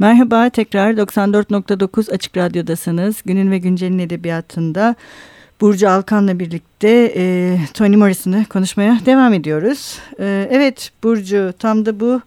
Merhaba 0.00 0.50
tekrar 0.50 0.90
94.9 0.90 2.14
Açık 2.14 2.36
Radyo'dasınız. 2.36 3.22
Günün 3.26 3.50
ve 3.50 3.58
Güncel'in 3.58 3.98
edebiyatında 3.98 4.94
Burcu 5.60 5.88
Alkan'la 5.88 6.38
birlikte 6.38 7.12
e, 7.16 7.56
Toni 7.74 7.96
Morrison'ı 7.96 8.44
konuşmaya 8.44 8.98
devam 9.06 9.32
ediyoruz. 9.32 10.00
E, 10.20 10.48
evet 10.50 10.90
Burcu 11.02 11.52
tam 11.58 11.86
da 11.86 12.00
bu 12.00 12.20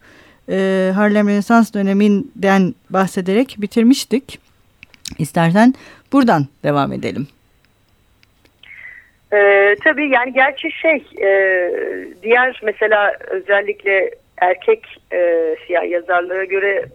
e, 0.49 0.91
Harlem 0.95 1.27
Rönesans 1.27 1.73
döneminden 1.73 2.73
bahsederek 2.89 3.55
bitirmiştik. 3.57 4.39
İstersen 5.19 5.73
buradan 6.13 6.47
devam 6.63 6.93
edelim. 6.93 7.27
Ee, 9.33 9.75
tabii 9.83 10.09
yani 10.09 10.33
gerçi 10.33 10.71
şey 10.71 11.05
e, 11.21 11.29
diğer 12.23 12.61
mesela 12.63 13.17
özellikle 13.27 14.11
erkek 14.37 14.85
e, 15.13 15.55
siyah 15.67 15.89
yazarlara 15.89 16.43
göre 16.43 16.85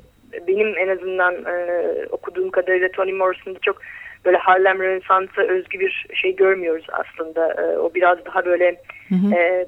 benim 0.48 0.78
en 0.78 0.88
azından 0.88 1.34
e, 1.34 1.84
okuduğum 2.10 2.50
kadarıyla 2.50 2.88
Toni 2.88 3.12
Morrison'da 3.12 3.58
çok 3.58 3.80
böyle 4.24 4.36
Harlem 4.36 4.82
Rönesans'a 4.82 5.42
özgü 5.42 5.80
bir 5.80 6.06
şey 6.14 6.36
görmüyoruz 6.36 6.86
aslında. 6.92 7.52
E, 7.52 7.78
o 7.78 7.94
biraz 7.94 8.24
daha 8.24 8.44
böyle 8.44 8.76
hı 9.08 9.14
hı. 9.14 9.34
E, 9.34 9.66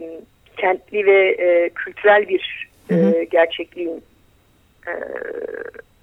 kentli 0.56 1.06
ve 1.06 1.28
e, 1.28 1.68
kültürel 1.68 2.28
bir 2.28 2.68
E, 2.90 3.25
gerçekliğin 3.30 4.02
e, 4.87 4.92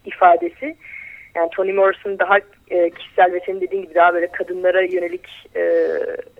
ifadesi. 0.05 0.75
Yani 1.35 1.49
Toni 1.49 1.73
Morrison 1.73 2.19
daha 2.19 2.37
e, 2.69 2.89
kişisel 2.89 3.33
ve 3.33 3.39
senin 3.45 3.61
dediğin 3.61 3.83
gibi 3.83 3.95
daha 3.95 4.13
böyle 4.13 4.27
kadınlara 4.27 4.81
yönelik 4.81 5.27
e, 5.55 5.89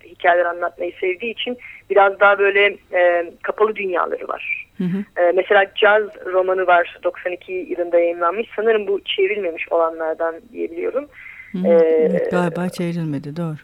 hikayeler 0.04 0.46
anlatmayı 0.46 0.92
sevdiği 1.02 1.32
için 1.32 1.58
biraz 1.90 2.20
daha 2.20 2.40
böyle 2.40 2.78
e, 2.94 3.32
kapalı 3.44 3.76
dünyaları 3.76 4.28
var. 4.28 4.65
Hı 4.78 4.84
hı. 4.84 5.22
E, 5.22 5.32
mesela 5.32 5.66
Jazz 5.76 6.04
romanı 6.26 6.68
var 6.68 7.00
92 7.04 7.52
yılında 7.54 8.00
yayınlanmış. 8.00 8.48
Sanırım 8.56 8.88
bu 8.88 9.02
çevrilmemiş 9.06 9.72
olanlardan 9.72 10.36
diyebiliyorum. 10.52 11.08
Hı 11.52 11.58
hı. 11.58 11.68
E, 11.68 12.08
evet, 12.12 12.32
galiba 12.32 12.70
çevrilmedi 12.70 13.36
doğru. 13.36 13.56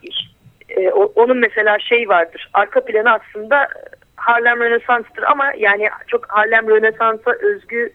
E, 0.68 0.90
onun 0.90 1.36
mesela 1.36 1.78
şey 1.78 2.08
vardır. 2.08 2.50
Arka 2.54 2.84
planı 2.84 3.10
aslında 3.12 3.68
Harlem 4.16 4.60
Rönesans'tır 4.60 5.22
ama 5.22 5.52
yani 5.58 5.88
çok 6.06 6.26
Harlem 6.26 6.68
Rönesans'a 6.68 7.32
özgü 7.32 7.92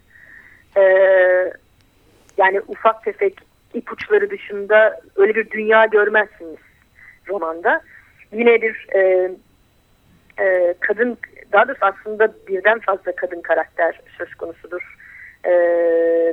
e, 0.78 0.82
yani 2.38 2.62
ufak 2.68 3.04
tefek 3.04 3.34
ipuçları 3.74 4.30
dışında 4.30 5.02
öyle 5.16 5.36
bir 5.36 5.50
dünya 5.50 5.86
görmezsiniz 5.86 6.60
romanda. 7.28 7.82
Yine 8.32 8.62
bir 8.62 8.88
e, 8.96 9.32
e, 10.40 10.74
kadın 10.80 11.18
daha 11.52 11.68
doğrusu 11.68 11.86
aslında 11.86 12.34
birden 12.48 12.80
fazla 12.80 13.16
kadın 13.16 13.42
karakter 13.42 14.00
söz 14.18 14.36
konusudur. 14.36 14.98
E, 15.44 15.52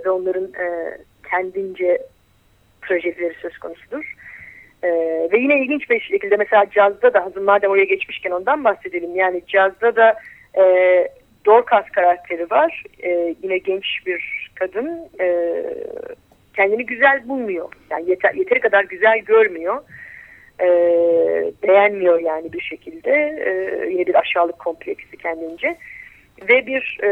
ve 0.04 0.10
onların 0.10 0.44
e, 0.44 0.98
kendince 1.30 2.02
trajedileri 2.82 3.34
söz 3.34 3.58
konusudur. 3.58 4.14
E, 4.82 4.88
ve 5.32 5.38
yine 5.38 5.60
ilginç 5.60 5.90
bir 5.90 6.00
şekilde 6.00 6.36
mesela 6.36 6.70
cazda 6.70 7.14
da 7.14 7.24
hazır 7.24 7.40
madem 7.40 7.70
oraya 7.70 7.84
geçmişken 7.84 8.30
ondan 8.30 8.64
bahsedelim. 8.64 9.16
Yani 9.16 9.42
cazda 9.46 9.96
da 9.96 10.20
e, 10.58 10.64
Dorcas 11.46 11.84
karakteri 11.90 12.50
var. 12.50 12.84
E, 13.02 13.34
yine 13.42 13.58
genç 13.58 13.86
bir 14.06 14.50
kadın. 14.54 15.08
E, 15.20 15.54
kendini 16.56 16.86
güzel 16.86 17.28
bulmuyor. 17.28 17.72
Yani 17.90 18.10
yeter, 18.10 18.34
yeteri 18.34 18.60
kadar 18.60 18.84
güzel 18.84 19.18
görmüyor. 19.18 19.82
E, 20.60 20.68
beğenmiyor 21.62 22.20
yani 22.20 22.52
bir 22.52 22.60
şekilde. 22.60 23.10
E, 23.46 23.86
yine 23.90 24.06
bir 24.06 24.14
aşağılık 24.14 24.58
kompleksi 24.58 25.16
kendince. 25.16 25.76
Ve 26.48 26.66
bir 26.66 26.98
e, 27.02 27.10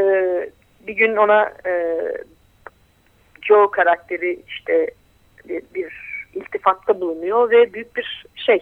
bir 0.86 0.92
gün 0.92 1.16
ona 1.16 1.52
e, 1.66 1.98
Joe 3.42 3.70
karakteri 3.70 4.40
işte 4.48 4.90
bir, 5.48 5.62
bir 5.74 5.92
iltifatta 6.34 7.00
bulunuyor 7.00 7.50
ve 7.50 7.72
büyük 7.72 7.96
bir 7.96 8.26
şey 8.34 8.60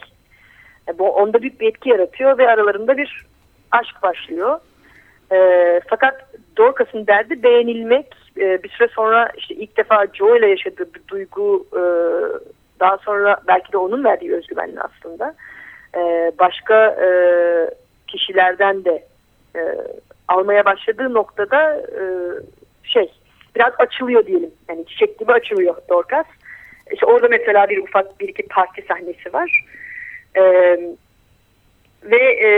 e, 0.88 0.98
bu 0.98 1.10
onda 1.10 1.42
büyük 1.42 1.60
bir 1.60 1.68
etki 1.68 1.88
yaratıyor 1.88 2.38
ve 2.38 2.48
aralarında 2.48 2.96
bir 2.96 3.26
aşk 3.70 4.02
başlıyor. 4.02 4.60
E, 5.32 5.80
fakat 5.88 6.34
Dorcas'ın 6.56 7.06
derdi 7.06 7.42
beğenilmek. 7.42 8.06
E, 8.36 8.62
bir 8.62 8.68
süre 8.68 8.88
sonra 8.88 9.32
işte 9.36 9.54
ilk 9.54 9.76
defa 9.76 10.06
Joe 10.14 10.38
ile 10.38 10.46
yaşadığı 10.46 10.94
bir 10.94 11.08
duygu 11.08 11.66
e, 11.72 11.82
daha 12.80 12.98
sonra 12.98 13.36
belki 13.48 13.72
de 13.72 13.76
onun 13.76 14.04
verdiği 14.04 14.34
özgüvenli 14.34 14.80
aslında. 14.80 15.34
E, 15.96 16.32
başka 16.38 16.86
e, 16.86 17.08
kişilerden 18.06 18.84
de 18.84 19.04
e, 19.56 19.60
almaya 20.28 20.64
başladığı 20.64 21.14
noktada 21.14 21.76
e, 21.76 22.02
şey 22.84 23.12
biraz 23.56 23.72
açılıyor 23.78 24.26
diyelim. 24.26 24.50
Yani 24.68 24.86
çiçek 24.86 25.18
gibi 25.18 25.32
açılıyor 25.32 25.76
Dorcas. 25.88 26.26
İşte 26.92 27.06
orada 27.06 27.28
mesela 27.28 27.68
bir 27.68 27.78
ufak 27.78 28.20
bir 28.20 28.28
iki 28.28 28.42
parti 28.42 28.82
sahnesi 28.88 29.32
var. 29.32 29.64
E, 30.36 30.42
ve 32.02 32.46
e, 32.46 32.50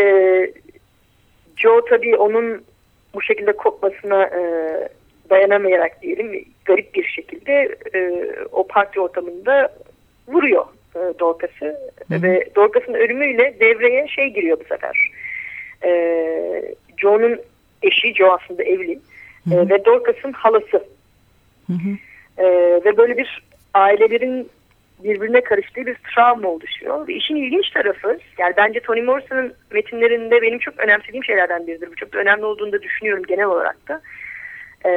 Joe 1.57 1.85
tabii 1.85 2.17
onun 2.17 2.65
bu 3.15 3.23
şekilde 3.23 3.53
kopmasına 3.53 4.25
e, 4.25 4.43
dayanamayarak 5.31 6.03
diyelim 6.03 6.45
garip 6.65 6.95
bir 6.95 7.05
şekilde 7.05 7.77
e, 7.95 8.27
o 8.53 8.67
parti 8.67 9.01
ortamında 9.01 9.73
vuruyor 10.29 10.65
e, 10.97 11.19
Dorcas'ı 11.19 11.77
ve 12.11 12.49
Dorcas'ın 12.57 12.95
ölümüyle 12.95 13.57
devreye 13.61 14.09
şey 14.09 14.29
giriyor 14.29 14.61
bu 14.61 14.65
sefer. 14.65 15.11
E, 15.85 15.91
Joe'nun 16.99 17.41
eşi 17.83 18.15
Joe 18.15 18.33
aslında 18.33 18.63
evli 18.63 18.99
hı 19.49 19.51
hı. 19.51 19.55
E, 19.55 19.69
ve 19.69 19.85
Dorcas'ın 19.85 20.33
halası. 20.33 20.85
Hı 21.67 21.73
hı. 21.73 21.97
E, 22.39 22.47
ve 22.85 22.97
böyle 22.97 23.17
bir 23.17 23.43
ailelerin 23.75 24.51
birbirine 25.05 25.41
karıştığı 25.41 25.87
bir 25.87 25.97
travma 26.15 26.49
oluşuyor. 26.49 27.09
Ve 27.09 27.15
işin 27.15 27.37
ilginç 27.37 27.71
tarafı 27.71 28.19
yani 28.39 28.55
bence 28.57 28.81
Toni 28.81 29.03
Morrison'ın 29.03 29.55
metinlerinde 29.73 30.43
benim 30.43 30.59
çok 30.59 30.81
önemsediğim 30.81 31.25
şeylerden 31.25 31.67
biridir. 31.67 31.91
Bu 31.91 31.97
çok 31.97 32.13
da 32.13 32.19
önemli 32.19 32.45
olduğunu 32.45 32.73
da 32.73 32.83
düşünüyorum 32.83 33.25
genel 33.29 33.45
olarak 33.45 33.89
da. 33.89 34.01
E, 34.87 34.91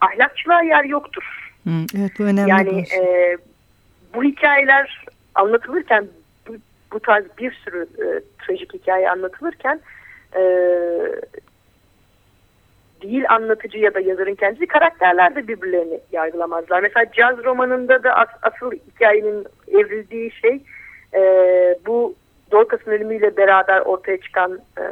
ahlakçılığa 0.00 0.62
yer 0.62 0.84
yoktur. 0.84 1.52
Hı, 1.64 1.70
evet 1.98 2.12
bu 2.18 2.22
önemli. 2.22 2.50
Yani 2.50 2.80
e, 2.80 3.36
bu 4.14 4.24
hikayeler 4.24 5.04
anlatılırken 5.34 6.08
bu, 6.48 6.52
bu 6.92 7.00
tarz 7.00 7.24
bir 7.38 7.52
sürü 7.52 7.82
e, 7.82 8.20
trajik 8.46 8.74
hikaye 8.74 9.10
anlatılırken 9.10 9.80
e, 10.36 10.42
değil 13.02 13.24
anlatıcı 13.28 13.78
ya 13.78 13.94
da 13.94 14.00
yazarın 14.00 14.34
kendisi 14.34 14.66
karakterler 14.66 15.36
de 15.36 15.48
birbirlerini 15.48 16.00
yargılamazlar. 16.12 16.82
Mesela 16.82 17.12
caz 17.12 17.44
romanında 17.44 18.02
da 18.02 18.16
as, 18.16 18.28
asıl 18.42 18.72
hikayenin 18.72 19.46
evrildiği 19.68 20.30
şey 20.30 20.60
e, 21.14 21.20
bu 21.86 22.14
Dorcas'ın 22.52 22.90
ölümüyle 22.90 23.36
beraber 23.36 23.80
ortaya 23.80 24.20
çıkan 24.20 24.60
e, 24.78 24.82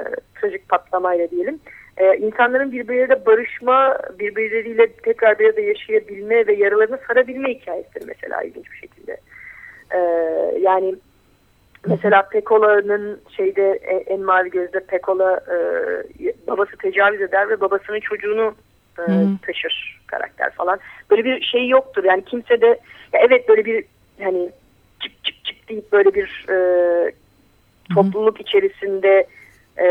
trajik 0.41 0.69
patlamayla 0.69 1.31
diyelim. 1.31 1.55
E, 1.55 1.82
insanların 2.01 2.73
birbirleriyle 2.73 3.27
barışma, 3.27 3.99
birbirleriyle 4.19 4.93
tekrar 4.93 5.39
bir 5.39 5.47
arada 5.47 5.61
yaşayabilme 5.61 6.47
ve 6.47 6.55
yaralarını 6.55 6.99
sarabilme 7.09 7.55
hikayesidir 7.55 8.07
mesela 8.07 8.43
ilginç 8.43 8.73
bir 8.73 8.77
şekilde. 8.77 9.17
E, 9.91 9.99
yani 10.61 10.95
Mesela 11.87 12.23
Pekola'nın 12.23 13.21
şeyde 13.37 13.81
e, 13.83 13.95
en 13.95 14.21
mavi 14.21 14.51
gözde 14.51 14.81
Pekola 14.81 15.37
e, 15.37 15.57
babası 16.47 16.77
tecavüz 16.77 17.21
eder 17.21 17.49
ve 17.49 17.61
babasının 17.61 18.01
çocuğunu 18.01 18.55
e, 18.99 19.05
taşır 19.47 20.01
karakter 20.07 20.51
falan. 20.51 20.79
Böyle 21.11 21.25
bir 21.25 21.41
şey 21.41 21.69
yoktur. 21.69 22.05
Yani 22.05 22.25
kimse 22.25 22.61
de 22.61 22.67
ya 23.13 23.21
evet 23.29 23.49
böyle 23.49 23.65
bir 23.65 23.85
hani 24.23 24.51
çık 25.01 25.25
çık 25.25 25.45
çık 25.45 25.69
deyip 25.69 25.93
böyle 25.93 26.15
bir 26.15 26.47
e, 26.49 26.57
topluluk 27.95 28.41
içerisinde 28.41 29.27
e, 29.79 29.87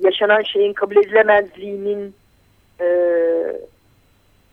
yaşanan 0.00 0.42
şeyin 0.42 0.72
kabul 0.72 0.96
edilemezliğinin 0.96 2.14
e, 2.80 2.86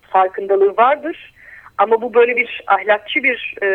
farkındalığı 0.02 0.78
vardır. 0.78 1.34
Ama 1.78 2.02
bu 2.02 2.14
böyle 2.14 2.36
bir 2.36 2.64
ahlakçı 2.68 3.24
bir 3.24 3.56
e, 3.64 3.68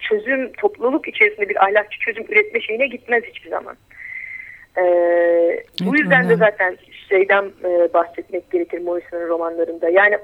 çözüm, 0.00 0.52
topluluk 0.52 1.08
içerisinde 1.08 1.48
bir 1.48 1.64
ahlakçı 1.64 1.98
çözüm 1.98 2.24
üretme 2.28 2.60
şeyine 2.60 2.86
gitmez 2.86 3.24
hiçbir 3.24 3.50
zaman. 3.50 3.76
E, 4.76 4.82
bu 5.80 5.96
yüzden 5.96 6.28
de 6.28 6.36
zaten 6.36 6.76
şeyden 7.08 7.44
e, 7.64 7.94
bahsetmek 7.94 8.50
gerekir 8.50 8.80
Morrison'ın 8.80 9.28
romanlarında. 9.28 9.88
Yani 9.88 10.18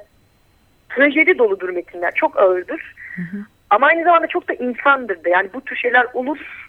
trajedi 0.89 1.39
doludur 1.39 1.69
metinler. 1.69 2.15
Çok 2.15 2.39
ağırdır. 2.39 2.95
Hı 3.17 3.23
hı. 3.23 3.37
Ama 3.71 3.87
aynı 3.87 4.05
zamanda 4.05 4.27
çok 4.27 4.49
da 4.49 4.55
insandır 4.55 5.25
da. 5.25 5.29
Yani 5.29 5.49
bu 5.55 5.61
tür 5.61 5.77
şeyler 5.77 6.07
olur. 6.15 6.68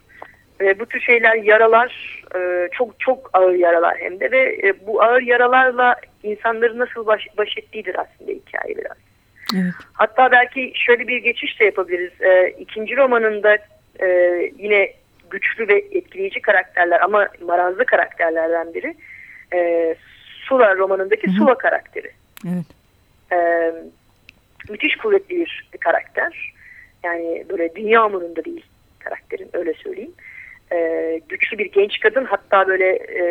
E, 0.62 0.80
bu 0.80 0.86
tür 0.86 1.00
şeyler 1.00 1.36
yaralar. 1.36 2.24
E, 2.36 2.70
çok 2.72 3.00
çok 3.00 3.30
ağır 3.34 3.54
yaralar 3.54 3.98
hem 3.98 4.20
de. 4.20 4.32
Ve 4.32 4.60
e, 4.64 4.88
bu 4.88 5.04
ağır 5.04 5.22
yaralarla 5.22 5.96
insanların 6.24 6.80
nasıl 6.80 7.06
baş, 7.06 7.28
baş 7.38 7.58
ettiğidir 7.58 7.96
aslında 8.00 8.32
hikaye 8.32 8.78
biraz. 8.78 8.98
Evet. 9.56 9.74
Hatta 9.94 10.32
belki 10.32 10.74
şöyle 10.76 11.08
bir 11.08 11.18
geçiş 11.18 11.60
de 11.60 11.66
yapabiliriz. 11.66 12.22
E, 12.22 12.56
ikinci 12.60 12.98
romanında 12.98 13.58
e, 14.02 14.08
yine 14.58 14.94
güçlü 15.30 15.68
ve 15.68 15.86
etkileyici 15.92 16.42
karakterler 16.42 17.02
ama 17.02 17.28
marazlı 17.42 17.86
karakterlerden 17.86 18.74
biri. 18.74 18.96
E, 19.54 19.96
Sula 20.48 20.78
romanındaki 20.78 21.28
Hı 21.28 21.32
-hı. 21.32 21.38
Sula 21.38 21.58
karakteri. 21.58 22.12
Evet. 22.48 22.66
E, 23.32 23.72
müthiş 24.70 24.96
kuvvetli 24.98 25.36
bir, 25.36 25.70
bir 25.74 25.78
karakter. 25.78 26.54
Yani 27.04 27.46
böyle 27.50 27.76
dünya 27.76 28.06
umurunda 28.06 28.46
değil 28.46 28.66
karakterin 29.00 29.50
öyle 29.54 29.74
söyleyeyim. 29.74 30.14
E, 30.74 31.22
güçlü 31.30 31.58
bir 31.58 31.72
genç 31.72 32.00
kadın 32.00 32.26
hatta 32.26 32.68
böyle 32.68 32.90
e, 32.96 33.24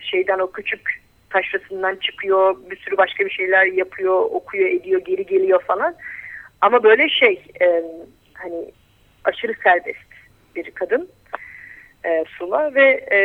şeyden 0.00 0.38
o 0.38 0.52
küçük 0.52 1.02
taşrasından 1.30 1.96
çıkıyor, 1.96 2.56
bir 2.70 2.76
sürü 2.76 2.96
başka 2.96 3.24
bir 3.24 3.30
şeyler 3.30 3.66
yapıyor, 3.66 4.20
okuyor, 4.20 4.68
ediyor, 4.68 5.00
geri 5.00 5.26
geliyor 5.26 5.62
falan. 5.62 5.94
Ama 6.60 6.82
böyle 6.82 7.08
şey, 7.08 7.42
e, 7.60 7.82
hani 8.34 8.64
aşırı 9.24 9.54
serbest 9.64 9.98
bir 10.56 10.70
kadın 10.70 11.08
e, 12.04 12.24
Sula 12.38 12.74
ve 12.74 13.06
e, 13.12 13.18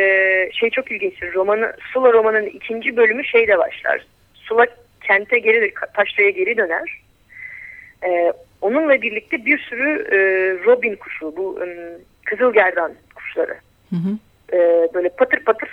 şey 0.52 0.70
çok 0.70 0.92
ilginçtir. 0.92 1.34
Romanı, 1.34 1.72
Sula 1.92 2.12
romanının 2.12 2.46
ikinci 2.46 2.96
bölümü 2.96 3.24
şeyde 3.24 3.58
başlar. 3.58 4.06
Sula 4.34 4.66
kente 5.02 5.38
geri, 5.38 5.74
taşraya 5.94 6.30
geri 6.30 6.56
döner. 6.56 7.00
E, 8.04 8.32
onunla 8.60 9.02
birlikte 9.02 9.44
bir 9.44 9.58
sürü 9.58 9.90
e, 10.12 10.18
robin 10.64 10.96
kuşu, 10.96 11.36
bu 11.36 11.64
e, 11.64 11.96
kızılgerdan 12.24 12.92
kuşları. 13.28 13.56
Hı 13.90 13.96
hı. 13.96 14.18
E, 14.56 14.88
böyle 14.94 15.08
patır 15.08 15.44
patır 15.44 15.70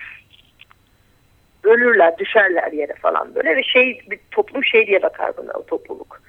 ölürler, 1.63 2.17
düşerler 2.17 2.71
yere 2.71 2.93
falan 2.93 3.35
böyle 3.35 3.55
ve 3.55 3.63
şey 3.63 4.01
bir 4.11 4.19
toplum 4.31 4.63
şey 4.63 4.87
diye 4.87 5.03
bakar 5.03 5.37
buna 5.37 5.51
o 5.51 5.65
topluluk. 5.65 6.21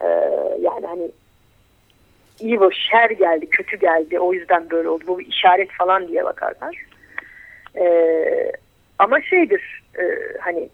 Ee, 0.00 0.06
yani 0.60 0.86
hani 0.86 1.10
evil, 2.40 2.70
şer 2.90 3.10
geldi, 3.10 3.50
kötü 3.50 3.76
geldi 3.76 4.18
o 4.18 4.32
yüzden 4.32 4.70
böyle 4.70 4.88
oldu. 4.88 5.04
Bu 5.06 5.18
bir 5.18 5.26
işaret 5.26 5.70
falan 5.70 6.08
diye 6.08 6.24
bakarlar. 6.24 6.76
Ee, 7.76 8.52
ama 8.98 9.22
şeydir 9.22 9.82
e, 9.98 10.02
hani 10.40 10.68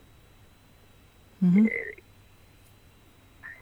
hı 1.41 1.47
hı. 1.47 1.61
E, 1.61 1.95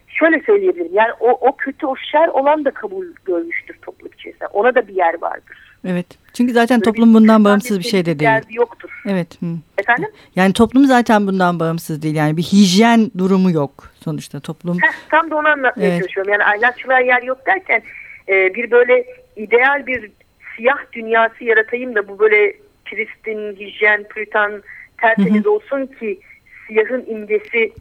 şöyle 0.08 0.40
söyleyebilirim. 0.40 0.94
Yani 0.94 1.12
o, 1.20 1.30
o 1.30 1.56
kötü, 1.56 1.86
o 1.86 1.96
şer 1.96 2.28
olan 2.28 2.64
da 2.64 2.70
kabul 2.70 3.06
görmüştür 3.24 3.78
topluluk 3.82 4.14
içerisinde. 4.14 4.46
Ona 4.46 4.74
da 4.74 4.88
bir 4.88 4.94
yer 4.94 5.22
vardır. 5.22 5.65
Evet. 5.88 6.06
Çünkü 6.36 6.52
zaten 6.52 6.80
Böyle 6.80 6.84
toplum 6.84 7.14
bundan 7.14 7.44
bağımsız 7.44 7.78
bir 7.78 7.84
şey 7.84 8.06
de 8.06 8.18
değil. 8.18 8.30
yoktur. 8.50 9.02
Evet. 9.08 9.42
Hı. 9.42 9.46
Efendim? 9.78 10.08
Yani 10.36 10.52
toplum 10.52 10.84
zaten 10.84 11.26
bundan 11.26 11.60
bağımsız 11.60 12.02
değil. 12.02 12.14
Yani 12.14 12.36
bir 12.36 12.42
hijyen 12.42 13.10
durumu 13.18 13.50
yok 13.50 13.92
sonuçta 14.04 14.40
toplum. 14.40 14.78
Heh, 14.82 15.08
tam 15.10 15.30
da 15.30 15.36
onu 15.36 15.48
anlatmaya 15.48 15.88
evet. 15.88 16.00
çalışıyorum. 16.00 16.32
Yani 16.32 16.44
ahlakçılığa 16.44 17.00
yer 17.00 17.22
yok 17.22 17.46
derken 17.46 17.82
e, 18.28 18.54
bir 18.54 18.70
böyle 18.70 19.06
ideal 19.36 19.86
bir 19.86 20.10
siyah 20.56 20.78
dünyası 20.92 21.44
yaratayım 21.44 21.94
da 21.94 22.08
bu 22.08 22.18
böyle 22.18 22.56
Kristin, 22.84 23.56
hijyen, 23.56 24.04
puritan 24.04 24.62
tertemiz 25.00 25.44
Hı 25.44 25.48
-hı. 25.48 25.48
olsun 25.48 25.86
ki 25.86 26.20
siyahın 26.66 27.06
imgesi 27.06 27.72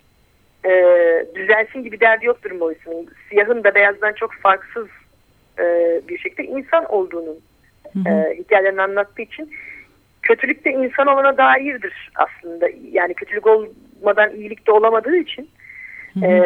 e, 0.65 0.71
düzelsin 1.35 1.83
gibi 1.83 1.99
derdi 1.99 2.25
yoktur 2.25 2.51
Morrison'ın. 2.51 3.07
Siyahın 3.29 3.63
da 3.63 3.75
beyazdan 3.75 4.13
çok 4.13 4.33
farksız 4.33 4.87
e, 5.59 5.63
bir 6.09 6.17
şekilde 6.17 6.43
insan 6.43 6.85
olduğunun 6.85 7.37
E, 8.08 8.38
hikayelerini 8.38 8.81
anlattığı 8.81 9.21
için 9.21 9.51
kötülük 10.21 10.65
de 10.65 10.71
insan 10.71 11.08
olana 11.08 11.38
dairdir 11.38 12.12
aslında. 12.15 12.67
Yani 12.91 13.13
kötülük 13.13 13.47
olmadan 13.47 14.36
iyilik 14.36 14.67
de 14.67 14.71
olamadığı 14.71 15.17
için. 15.17 15.49
E, 16.23 16.43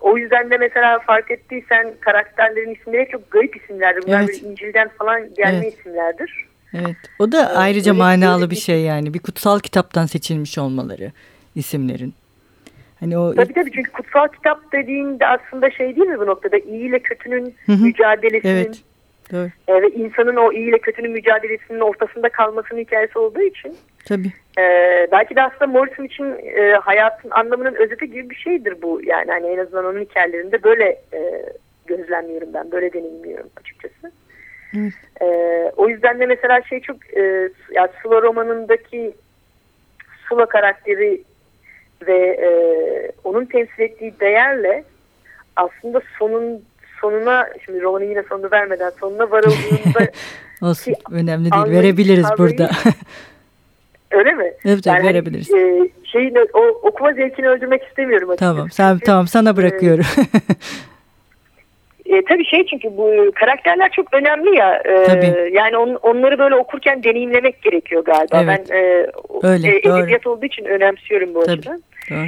o 0.00 0.18
yüzden 0.18 0.50
de 0.50 0.56
mesela 0.56 0.98
fark 0.98 1.30
ettiysen 1.30 1.92
karakterlerin 2.00 2.74
isimleri 2.74 3.08
çok 3.08 3.30
garip 3.30 3.56
isimlerdir. 3.56 4.02
Bunlar 4.06 4.22
evet. 4.22 4.42
İncil'den 4.42 4.88
falan 4.88 5.34
gelme 5.34 5.58
evet. 5.58 5.78
isimlerdir. 5.78 6.46
Evet. 6.74 6.96
O 7.18 7.32
da 7.32 7.42
ee, 7.42 7.56
ayrıca 7.56 7.94
manalı 7.94 8.50
bir 8.50 8.56
şey 8.56 8.80
yani. 8.80 9.14
Bir 9.14 9.18
kutsal 9.18 9.58
kitaptan 9.58 10.06
seçilmiş 10.06 10.58
olmaları 10.58 11.12
isimlerin. 11.54 12.14
Hani 13.00 13.18
o 13.18 13.34
tabii 13.34 13.52
tabii 13.52 13.72
çünkü 13.72 13.92
kutsal 13.92 14.28
kitap 14.28 14.72
dediğinde 14.72 15.26
aslında 15.26 15.70
şey 15.70 15.96
değil 15.96 16.06
mi 16.06 16.18
bu 16.18 16.26
noktada 16.26 16.58
iyi 16.58 16.88
ile 16.88 16.98
kötünün 16.98 17.54
mücadelesinin 17.68 18.52
evet. 18.52 18.82
Doğru. 19.32 19.48
E, 19.68 19.82
ve 19.82 19.88
insanın 19.88 20.36
o 20.36 20.52
iyi 20.52 20.68
ile 20.68 20.78
kötünün 20.78 21.10
mücadelesinin 21.10 21.80
ortasında 21.80 22.28
kalmasının 22.28 22.80
hikayesi 22.80 23.18
olduğu 23.18 23.42
için 23.42 23.76
tabii. 24.04 24.32
E, 24.58 24.62
belki 25.12 25.36
de 25.36 25.42
aslında 25.42 25.66
Morrison 25.66 26.04
için 26.04 26.24
e, 26.56 26.72
hayatın 26.72 27.30
anlamının 27.30 27.74
özeti 27.74 28.10
gibi 28.10 28.30
bir 28.30 28.34
şeydir 28.34 28.82
bu. 28.82 29.00
Yani 29.04 29.30
hani 29.30 29.46
en 29.46 29.58
azından 29.58 29.84
onun 29.84 30.00
hikayelerinde 30.00 30.62
böyle 30.62 30.84
e, 31.12 31.46
gözlemliyorum 31.86 32.54
ben. 32.54 32.72
Böyle 32.72 32.92
deneyimliyorum 32.92 33.50
açıkçası. 33.56 34.12
Evet. 34.76 34.92
E, 35.20 35.26
o 35.76 35.88
yüzden 35.88 36.20
de 36.20 36.26
mesela 36.26 36.62
şey 36.62 36.80
çok 36.80 37.16
e, 37.16 37.48
yani 37.72 37.90
Sula 38.02 38.22
romanındaki 38.22 39.12
Sula 40.28 40.46
karakteri 40.46 41.22
ve 42.06 42.18
e, 42.18 42.48
onun 43.24 43.44
temsil 43.44 43.82
ettiği 43.82 44.20
değerle 44.20 44.84
aslında 45.56 46.02
sonun 46.18 46.64
sonuna 47.02 47.48
şimdi 47.64 47.82
romanın 47.82 48.04
yine 48.04 48.22
sonunu 48.22 48.50
vermeden 48.52 48.92
sonuna 49.00 49.30
varıldığında 49.30 50.10
Olsun 50.62 50.94
önemli 51.12 51.52
değil 51.52 51.64
verebiliriz 51.66 52.28
kavrayı, 52.28 52.38
burada. 52.38 52.70
öyle 54.10 54.32
mi? 54.32 54.52
Evet 54.64 54.86
yani 54.86 54.96
hani, 54.96 55.08
verebiliriz. 55.08 55.54
E, 55.54 55.90
şeyin, 56.04 56.36
o, 56.52 56.60
okuma 56.60 57.12
zevkini 57.12 57.48
öldürmek 57.48 57.82
istemiyorum. 57.82 58.30
Açıkçası. 58.30 58.54
Tamam 58.54 58.70
sen, 58.70 58.92
çünkü, 58.92 59.04
tamam 59.04 59.26
sana 59.26 59.56
bırakıyorum. 59.56 60.04
E, 62.06 62.24
tabii 62.24 62.44
şey 62.44 62.66
çünkü 62.66 62.96
bu 62.96 63.32
karakterler 63.34 63.90
çok 63.90 64.14
önemli 64.14 64.56
ya. 64.56 64.82
E, 64.84 65.04
tabii. 65.04 65.50
Yani 65.52 65.76
on, 65.76 65.94
onları 65.94 66.38
böyle 66.38 66.54
okurken 66.54 67.02
deneyimlemek 67.02 67.62
gerekiyor 67.62 68.04
galiba. 68.04 68.42
Evet. 68.42 68.66
Ben 68.70 68.76
e, 68.76 69.06
Öyle, 69.42 69.68
e, 69.68 69.76
edebiyat 69.76 70.26
olduğu 70.26 70.46
için 70.46 70.64
önemsiyorum 70.64 71.34
bu 71.34 71.44
tabii. 71.44 71.58
açıdan. 71.58 71.82
Doğru. 72.10 72.26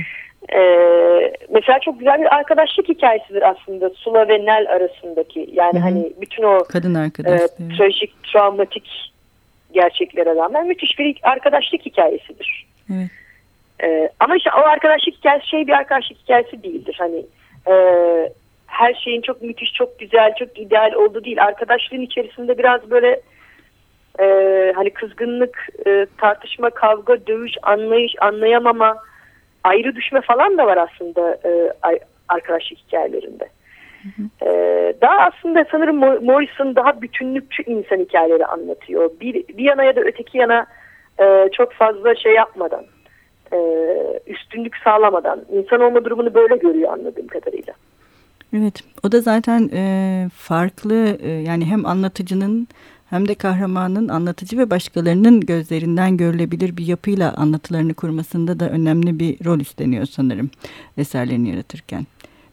Ee, 0.53 1.33
mesela 1.51 1.79
çok 1.79 1.99
güzel 1.99 2.21
bir 2.21 2.35
arkadaşlık 2.35 2.89
hikayesidir 2.89 3.51
aslında 3.51 3.91
Sula 3.91 4.29
ve 4.29 4.45
Nel 4.45 4.67
arasındaki. 4.69 5.51
Yani 5.53 5.73
Hı 5.73 5.77
-hı. 5.77 5.81
hani 5.81 6.13
bütün 6.21 6.43
o 6.43 6.65
kadın 6.69 6.95
arkadaş, 6.95 7.41
e, 7.41 7.77
trajik, 7.79 8.25
travmatik 8.25 9.13
gerçeklere 9.73 10.37
rağmen 10.37 10.67
müthiş 10.67 10.99
bir 10.99 11.17
arkadaşlık 11.23 11.87
hikayesidir. 11.87 12.67
Evet. 12.95 13.11
Ee, 13.83 14.09
ama 14.21 14.37
işte 14.37 14.51
o 14.57 14.61
arkadaşlık 14.61 15.15
hikayesi 15.15 15.49
şey 15.49 15.67
bir 15.67 15.73
arkadaşlık 15.73 16.19
hikayesi 16.19 16.63
değildir. 16.63 16.97
Hani 16.99 17.27
e, 17.69 17.75
her 18.67 18.95
şeyin 18.95 19.23
çok 19.23 19.43
müthiş, 19.43 19.73
çok 19.73 19.99
güzel, 19.99 20.35
çok 20.39 20.59
ideal 20.59 20.93
olduğu 20.93 21.25
değil. 21.25 21.43
Arkadaşlığın 21.43 22.01
içerisinde 22.01 22.59
biraz 22.59 22.91
böyle 22.91 23.21
e, 24.21 24.27
hani 24.77 24.91
kızgınlık, 24.91 25.69
e, 25.87 26.07
tartışma, 26.19 26.71
kavga, 26.71 27.27
dövüş, 27.27 27.53
anlayış, 27.63 28.15
anlayamama, 28.21 28.97
ayrı 29.65 29.97
düşme 29.97 30.21
falan 30.21 30.59
da 30.59 30.67
var 30.67 30.77
aslında 30.77 31.39
e, 31.45 31.73
arkadaşlık 32.29 32.79
hikayelerinde. 32.79 33.49
Hı 34.03 34.23
hı. 34.23 34.49
Ee, 34.49 34.95
daha 35.01 35.19
aslında 35.19 35.65
sanırım 35.71 35.97
Morrison 36.25 36.77
daha 36.77 37.03
bütünlükçü 37.03 37.63
insan 37.63 37.97
hikayeleri 37.97 38.47
anlatıyor. 38.47 39.11
Bir, 39.21 39.35
bir 39.35 39.65
yana 39.65 39.85
ya 39.85 39.97
da 39.97 40.01
öteki 40.01 40.39
yana 40.39 40.67
e, 41.21 41.49
çok 41.53 41.73
fazla 41.73 42.15
şey 42.15 42.35
yapmadan, 42.35 42.85
e, 43.53 43.59
üstünlük 44.27 44.77
sağlamadan 44.77 45.41
insan 45.53 45.81
olma 45.81 46.05
durumunu 46.05 46.35
böyle 46.35 46.57
görüyor 46.57 46.93
anladığım 46.93 47.27
kadarıyla. 47.27 47.75
Evet, 48.57 48.81
o 49.05 49.13
da 49.13 49.21
zaten 49.21 49.71
e, 49.73 49.83
farklı 50.35 51.19
e, 51.23 51.31
yani 51.31 51.65
hem 51.65 51.87
anlatıcının 51.87 52.69
hem 53.15 53.29
de 53.29 53.35
kahramanın 53.35 54.09
anlatıcı 54.09 54.59
ve 54.59 54.71
başkalarının 54.71 55.41
gözlerinden 55.41 56.17
görülebilir 56.17 56.77
bir 56.77 56.87
yapıyla 56.87 57.35
anlatılarını 57.35 57.95
kurmasında 57.95 58.61
da 58.61 58.71
önemli 58.71 59.19
bir 59.19 59.45
rol 59.45 59.61
üstleniyor 59.61 60.07
sanırım 60.07 60.51
eserlerini 60.97 61.51
yaratırken. 61.51 62.07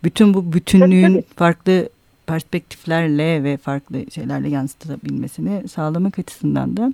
Bütün 0.04 0.34
bu 0.34 0.54
bütünlüğün 0.54 1.26
farklı 1.36 1.90
perspektiflerle 2.28 3.44
ve 3.44 3.58
farklı 3.58 4.12
şeylerle 4.12 4.50
yansıtabilmesini 4.50 5.68
sağlamak 5.68 6.20
açısından 6.20 6.78
da 6.78 6.92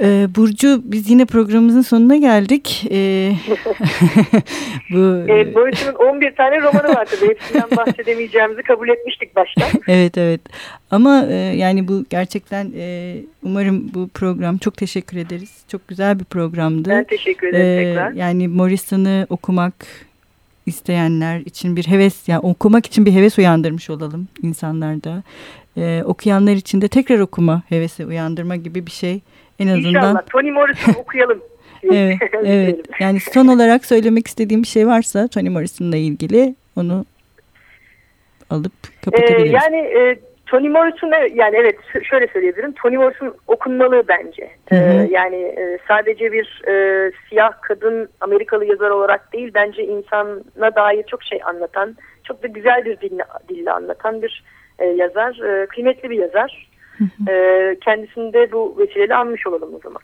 ee, 0.00 0.26
Burcu 0.36 0.82
biz 0.84 1.10
yine 1.10 1.24
programımızın 1.24 1.80
sonuna 1.80 2.16
geldik. 2.16 2.86
Ee, 2.90 3.32
bu 4.90 5.24
evet, 5.28 5.54
Boyut'un 5.54 5.94
11 5.94 6.34
tane 6.34 6.60
romanı 6.60 6.88
var 6.94 7.04
tabii. 7.04 7.28
Hepsinden 7.28 7.70
bahsedemeyeceğimizi 7.76 8.62
kabul 8.62 8.88
etmiştik 8.88 9.36
baştan. 9.36 9.68
evet 9.88 10.18
evet. 10.18 10.40
Ama 10.90 11.26
e, 11.30 11.34
yani 11.34 11.88
bu 11.88 12.04
gerçekten 12.10 12.72
e, 12.76 13.16
umarım 13.42 13.94
bu 13.94 14.08
program 14.08 14.58
çok 14.58 14.76
teşekkür 14.76 15.16
ederiz. 15.16 15.64
Çok 15.68 15.88
güzel 15.88 16.18
bir 16.18 16.24
programdı. 16.24 16.88
Ben 16.88 17.04
teşekkür 17.04 17.48
ederim 17.48 17.66
ee, 17.66 17.84
tekrar. 17.84 18.12
Yani 18.12 18.48
Morrison'ı 18.48 19.26
okumak 19.30 19.74
isteyenler 20.66 21.40
için 21.40 21.76
bir 21.76 21.86
heves 21.86 22.28
yani 22.28 22.40
okumak 22.40 22.86
için 22.86 23.06
bir 23.06 23.12
heves 23.12 23.38
uyandırmış 23.38 23.90
olalım 23.90 24.28
insanlarda. 24.42 25.22
Ee, 25.78 26.02
okuyanlar 26.04 26.52
için 26.52 26.80
de 26.80 26.88
tekrar 26.88 27.18
okuma 27.18 27.62
hevesi 27.68 28.06
uyandırma 28.06 28.56
gibi 28.56 28.86
bir 28.86 28.90
şey 28.90 29.20
en 29.58 29.68
azından. 29.68 29.88
İnşallah 29.88 30.22
Toni 30.30 30.52
Morrison 30.52 30.94
okuyalım. 31.00 31.42
evet, 31.92 32.18
evet. 32.44 32.80
Yani 33.00 33.20
son 33.20 33.46
olarak 33.46 33.84
söylemek 33.84 34.26
istediğim 34.26 34.62
bir 34.62 34.68
şey 34.68 34.86
varsa 34.86 35.28
Toni 35.28 35.50
Morrison'la 35.50 35.96
ilgili 35.96 36.54
onu 36.76 37.04
alıp 38.50 38.72
kapatabiliriz. 39.04 39.52
Ee, 39.52 39.56
yani 39.56 39.76
e, 39.76 40.18
Toni 40.46 40.68
Morrison 40.68 41.12
yani 41.34 41.56
evet 41.56 41.76
şöyle 42.10 42.26
söyleyebilirim. 42.26 42.72
Toni 42.72 42.98
Morrison 42.98 43.34
okunmalı 43.46 44.02
bence. 44.08 44.50
Hı 44.68 44.74
hı. 44.74 44.80
Ee, 44.80 45.08
yani 45.10 45.36
e, 45.36 45.78
sadece 45.88 46.32
bir 46.32 46.62
e, 46.68 47.12
siyah 47.28 47.52
kadın 47.62 48.08
Amerikalı 48.20 48.64
yazar 48.64 48.90
olarak 48.90 49.32
değil 49.32 49.50
bence 49.54 49.84
insana 49.84 50.74
dair 50.76 51.02
çok 51.02 51.22
şey 51.22 51.40
anlatan, 51.44 51.96
çok 52.24 52.42
da 52.42 52.46
güzel 52.46 52.84
bir 52.84 53.00
dille, 53.00 53.24
dille 53.48 53.72
anlatan 53.72 54.22
bir 54.22 54.44
e, 54.78 54.84
yazar. 54.84 55.62
E, 55.62 55.66
kıymetli 55.66 56.10
bir 56.10 56.18
yazar. 56.18 56.66
Ee, 57.28 57.76
kendisini 57.84 58.32
de 58.32 58.52
bu 58.52 58.76
vesileyle 58.78 59.14
anmış 59.14 59.46
olalım 59.46 59.74
o 59.74 59.78
zaman. 59.82 60.02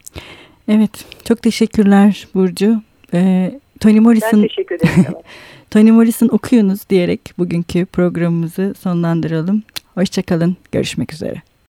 Evet, 0.68 1.06
çok 1.28 1.42
teşekkürler 1.42 2.28
Burcu. 2.34 2.74
Ee, 3.14 3.60
Toni 3.80 4.00
Morrison, 4.00 4.42
ben 4.42 4.48
teşekkür 4.48 4.74
ederim. 4.74 5.14
Toni 5.70 5.92
Morrison 5.92 6.28
okuyunuz 6.28 6.88
diyerek 6.90 7.20
bugünkü 7.38 7.86
programımızı 7.86 8.74
sonlandıralım. 8.74 9.62
Hoşçakalın, 9.94 10.56
görüşmek 10.72 11.12
üzere. 11.12 11.42